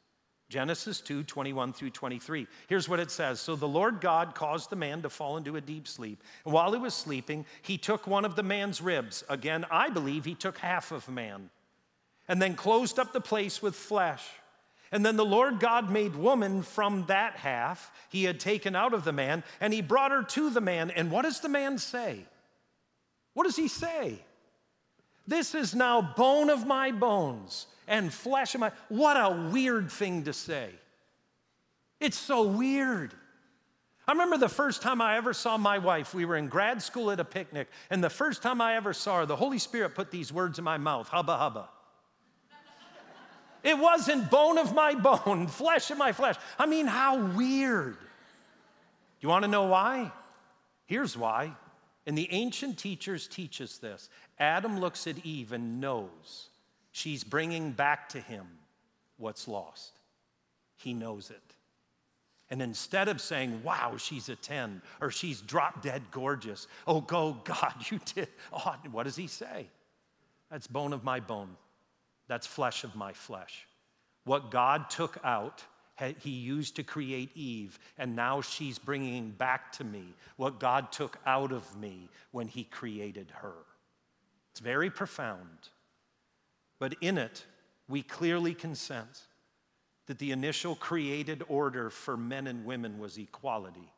Genesis 0.49 0.99
2 0.99 1.23
21 1.23 1.71
through 1.71 1.91
23. 1.91 2.45
Here's 2.67 2.89
what 2.89 2.99
it 2.99 3.09
says 3.09 3.39
So 3.39 3.55
the 3.55 3.67
Lord 3.67 4.01
God 4.01 4.35
caused 4.35 4.69
the 4.69 4.75
man 4.75 5.01
to 5.01 5.09
fall 5.09 5.37
into 5.37 5.55
a 5.55 5.61
deep 5.61 5.87
sleep. 5.87 6.21
And 6.43 6.53
while 6.53 6.73
he 6.73 6.79
was 6.79 6.93
sleeping, 6.93 7.45
he 7.61 7.77
took 7.77 8.05
one 8.05 8.25
of 8.25 8.35
the 8.35 8.43
man's 8.43 8.81
ribs. 8.81 9.23
Again, 9.29 9.65
I 9.71 9.89
believe 9.89 10.25
he 10.25 10.35
took 10.35 10.57
half 10.57 10.91
of 10.91 11.07
man, 11.07 11.49
and 12.27 12.41
then 12.41 12.55
closed 12.55 12.99
up 12.99 13.13
the 13.13 13.21
place 13.21 13.61
with 13.61 13.75
flesh. 13.75 14.27
And 14.91 15.05
then 15.05 15.15
the 15.15 15.23
Lord 15.23 15.61
God 15.61 15.89
made 15.89 16.17
woman 16.17 16.63
from 16.63 17.05
that 17.05 17.37
half 17.37 17.89
he 18.09 18.25
had 18.25 18.41
taken 18.41 18.75
out 18.75 18.93
of 18.93 19.05
the 19.05 19.13
man, 19.13 19.45
and 19.61 19.73
he 19.73 19.81
brought 19.81 20.11
her 20.11 20.23
to 20.23 20.49
the 20.49 20.59
man. 20.59 20.91
And 20.91 21.09
what 21.09 21.21
does 21.21 21.39
the 21.39 21.47
man 21.47 21.77
say? 21.77 22.25
What 23.33 23.45
does 23.45 23.55
he 23.55 23.69
say? 23.69 24.19
This 25.27 25.55
is 25.55 25.75
now 25.75 26.01
bone 26.01 26.49
of 26.49 26.65
my 26.65 26.91
bones 26.91 27.67
and 27.87 28.11
flesh 28.11 28.55
of 28.55 28.61
my. 28.61 28.71
What 28.89 29.17
a 29.17 29.49
weird 29.51 29.91
thing 29.91 30.23
to 30.23 30.33
say. 30.33 30.69
It's 31.99 32.17
so 32.17 32.43
weird. 32.43 33.13
I 34.07 34.13
remember 34.13 34.37
the 34.37 34.49
first 34.49 34.81
time 34.81 34.99
I 34.99 35.17
ever 35.17 35.33
saw 35.33 35.57
my 35.57 35.77
wife. 35.77 36.13
We 36.13 36.25
were 36.25 36.35
in 36.35 36.47
grad 36.47 36.81
school 36.81 37.11
at 37.11 37.19
a 37.19 37.23
picnic, 37.23 37.69
and 37.89 38.03
the 38.03 38.09
first 38.09 38.41
time 38.41 38.59
I 38.59 38.75
ever 38.75 38.93
saw 38.93 39.19
her, 39.19 39.25
the 39.25 39.35
Holy 39.35 39.59
Spirit 39.59 39.93
put 39.93 40.09
these 40.09 40.33
words 40.33 40.57
in 40.57 40.65
my 40.65 40.77
mouth 40.77 41.07
hubba 41.07 41.37
hubba. 41.37 41.69
It 43.63 43.77
wasn't 43.77 44.31
bone 44.31 44.57
of 44.57 44.73
my 44.73 44.95
bone, 44.95 45.47
flesh 45.49 45.91
of 45.91 45.97
my 45.97 46.13
flesh. 46.13 46.35
I 46.57 46.65
mean, 46.65 46.87
how 46.87 47.19
weird. 47.19 47.97
You 49.19 49.29
want 49.29 49.43
to 49.43 49.47
know 49.47 49.65
why? 49.65 50.11
Here's 50.87 51.15
why. 51.15 51.55
And 52.05 52.17
the 52.17 52.27
ancient 52.31 52.77
teachers 52.77 53.27
teach 53.27 53.61
us 53.61 53.77
this 53.77 54.09
Adam 54.39 54.79
looks 54.79 55.07
at 55.07 55.25
Eve 55.25 55.51
and 55.51 55.79
knows 55.79 56.49
she's 56.91 57.23
bringing 57.23 57.71
back 57.71 58.09
to 58.09 58.19
him 58.19 58.47
what's 59.17 59.47
lost. 59.47 59.99
He 60.75 60.93
knows 60.93 61.29
it. 61.29 61.41
And 62.49 62.61
instead 62.61 63.07
of 63.07 63.21
saying, 63.21 63.63
wow, 63.63 63.95
she's 63.97 64.27
a 64.27 64.35
10 64.35 64.81
or 64.99 65.09
she's 65.09 65.39
drop 65.39 65.81
dead 65.81 66.01
gorgeous, 66.11 66.67
oh, 66.85 66.99
go, 66.99 67.37
God, 67.45 67.73
you 67.89 67.99
did. 68.13 68.27
Oh, 68.51 68.75
what 68.91 69.03
does 69.03 69.15
he 69.15 69.27
say? 69.27 69.67
That's 70.49 70.67
bone 70.67 70.91
of 70.91 71.03
my 71.03 71.21
bone. 71.21 71.55
That's 72.27 72.45
flesh 72.45 72.83
of 72.83 72.93
my 72.93 73.13
flesh. 73.13 73.67
What 74.25 74.51
God 74.51 74.89
took 74.89 75.17
out, 75.23 75.63
he 76.19 76.31
used 76.31 76.75
to 76.77 76.83
create 76.83 77.29
Eve, 77.35 77.79
and 77.97 78.15
now 78.15 78.41
she's 78.41 78.79
bringing 78.79 79.31
back 79.31 79.71
to 79.73 79.83
me 79.83 80.03
what 80.35 80.59
God 80.59 80.91
took 80.91 81.17
out 81.25 81.51
of 81.51 81.77
me 81.79 82.09
when 82.31 82.47
he 82.47 82.63
created 82.63 83.31
her. 83.41 83.53
It's 84.51 84.59
very 84.59 84.89
profound. 84.89 85.69
But 86.79 86.95
in 87.01 87.17
it, 87.17 87.45
we 87.87 88.01
clearly 88.01 88.53
can 88.53 88.75
sense 88.75 89.27
that 90.07 90.17
the 90.17 90.31
initial 90.31 90.75
created 90.75 91.43
order 91.47 91.89
for 91.89 92.17
men 92.17 92.47
and 92.47 92.65
women 92.65 92.99
was 92.99 93.17
equality, 93.17 93.91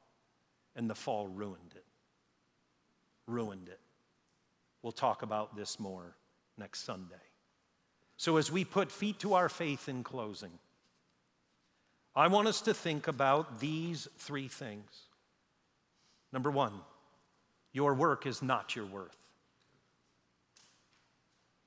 and 0.76 0.89
the 0.89 0.96
fall 0.96 1.28
ruined 1.28 1.74
it. 1.76 1.86
Ruined 3.28 3.70
it. 3.70 3.80
We'll 4.82 4.92
talk 4.92 5.22
about 5.22 5.56
this 5.56 5.80
more 5.80 6.16
next 6.58 6.84
Sunday. 6.84 7.16
So, 8.18 8.38
as 8.38 8.52
we 8.52 8.66
put 8.66 8.92
feet 8.92 9.20
to 9.20 9.34
our 9.34 9.50
faith 9.50 9.89
in 9.89 10.04
closing, 10.04 10.52
I 12.15 12.28
want 12.28 12.47
us 12.47 12.62
to 12.62 12.73
think 12.73 13.08
about 13.08 13.60
these 13.60 14.08
three 14.17 14.47
things. 14.47 14.89
Number 16.32 16.52
one, 16.52 16.73
your 17.71 17.93
work 17.93 18.26
is 18.28 18.41
not 18.41 18.76
your 18.76 18.86
worth. 18.86 19.17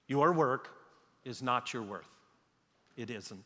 Your 0.06 0.32
work 0.32 0.68
is 1.24 1.42
not 1.42 1.72
your 1.72 1.82
worth. 1.82 2.08
It 2.96 3.10
isn't. 3.10 3.44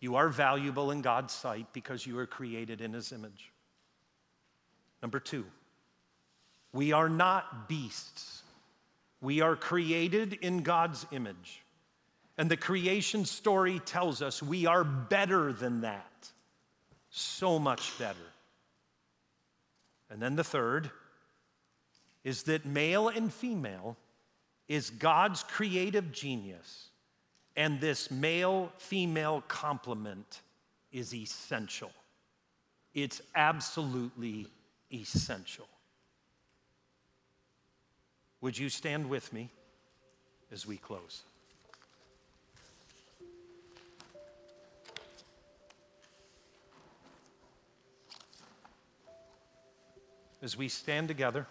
You 0.00 0.16
are 0.16 0.28
valuable 0.28 0.92
in 0.92 1.02
God's 1.02 1.34
sight 1.34 1.66
because 1.72 2.06
you 2.06 2.18
are 2.18 2.26
created 2.26 2.80
in 2.80 2.92
His 2.92 3.12
image. 3.12 3.52
Number 5.02 5.18
two, 5.18 5.44
we 6.72 6.92
are 6.92 7.08
not 7.08 7.68
beasts. 7.68 8.42
We 9.20 9.40
are 9.40 9.56
created 9.56 10.34
in 10.34 10.62
God's 10.62 11.04
image. 11.10 11.62
And 12.40 12.50
the 12.50 12.56
creation 12.56 13.26
story 13.26 13.80
tells 13.80 14.22
us 14.22 14.42
we 14.42 14.64
are 14.64 14.82
better 14.82 15.52
than 15.52 15.82
that. 15.82 16.30
So 17.10 17.58
much 17.58 17.98
better. 17.98 18.16
And 20.08 20.22
then 20.22 20.36
the 20.36 20.42
third 20.42 20.90
is 22.24 22.44
that 22.44 22.64
male 22.64 23.08
and 23.08 23.30
female 23.30 23.98
is 24.68 24.88
God's 24.88 25.42
creative 25.42 26.12
genius. 26.12 26.88
And 27.56 27.78
this 27.78 28.10
male 28.10 28.72
female 28.78 29.44
complement 29.46 30.40
is 30.92 31.12
essential. 31.12 31.92
It's 32.94 33.20
absolutely 33.34 34.46
essential. 34.90 35.68
Would 38.40 38.56
you 38.56 38.70
stand 38.70 39.10
with 39.10 39.30
me 39.30 39.50
as 40.50 40.66
we 40.66 40.78
close? 40.78 41.24
As 50.42 50.56
we 50.56 50.68
stand 50.68 51.08
together, 51.08 51.46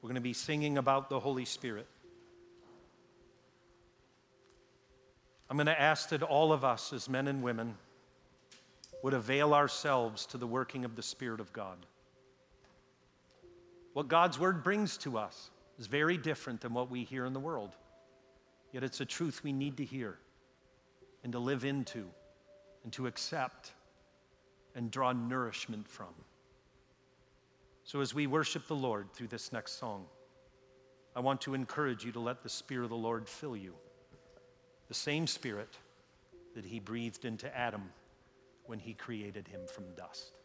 we're 0.00 0.08
going 0.08 0.14
to 0.14 0.20
be 0.20 0.32
singing 0.32 0.78
about 0.78 1.10
the 1.10 1.18
Holy 1.18 1.44
Spirit. 1.44 1.86
I'm 5.48 5.56
going 5.56 5.66
to 5.66 5.80
ask 5.80 6.10
that 6.10 6.22
all 6.22 6.52
of 6.52 6.64
us, 6.64 6.92
as 6.92 7.08
men 7.08 7.26
and 7.26 7.42
women, 7.42 7.74
would 9.02 9.14
avail 9.14 9.52
ourselves 9.54 10.26
to 10.26 10.38
the 10.38 10.46
working 10.46 10.84
of 10.84 10.94
the 10.94 11.02
Spirit 11.02 11.40
of 11.40 11.52
God. 11.52 11.78
What 13.92 14.06
God's 14.06 14.38
Word 14.38 14.62
brings 14.62 14.96
to 14.98 15.18
us 15.18 15.50
is 15.78 15.88
very 15.88 16.16
different 16.16 16.60
than 16.60 16.72
what 16.72 16.90
we 16.90 17.02
hear 17.02 17.24
in 17.24 17.32
the 17.32 17.40
world. 17.40 17.74
Yet 18.72 18.84
it's 18.84 19.00
a 19.00 19.04
truth 19.04 19.42
we 19.42 19.52
need 19.52 19.76
to 19.78 19.84
hear 19.84 20.16
and 21.24 21.32
to 21.32 21.40
live 21.40 21.64
into 21.64 22.06
and 22.84 22.92
to 22.92 23.08
accept 23.08 23.72
and 24.76 24.90
draw 24.90 25.12
nourishment 25.12 25.88
from. 25.88 26.14
So, 27.90 28.00
as 28.00 28.14
we 28.14 28.28
worship 28.28 28.68
the 28.68 28.76
Lord 28.76 29.12
through 29.12 29.26
this 29.26 29.52
next 29.52 29.80
song, 29.80 30.04
I 31.16 31.18
want 31.18 31.40
to 31.40 31.54
encourage 31.54 32.04
you 32.04 32.12
to 32.12 32.20
let 32.20 32.40
the 32.40 32.48
Spirit 32.48 32.84
of 32.84 32.90
the 32.90 32.96
Lord 32.96 33.28
fill 33.28 33.56
you. 33.56 33.74
The 34.86 34.94
same 34.94 35.26
Spirit 35.26 35.76
that 36.54 36.64
He 36.64 36.78
breathed 36.78 37.24
into 37.24 37.52
Adam 37.52 37.90
when 38.66 38.78
He 38.78 38.94
created 38.94 39.48
him 39.48 39.62
from 39.66 39.92
dust. 39.96 40.38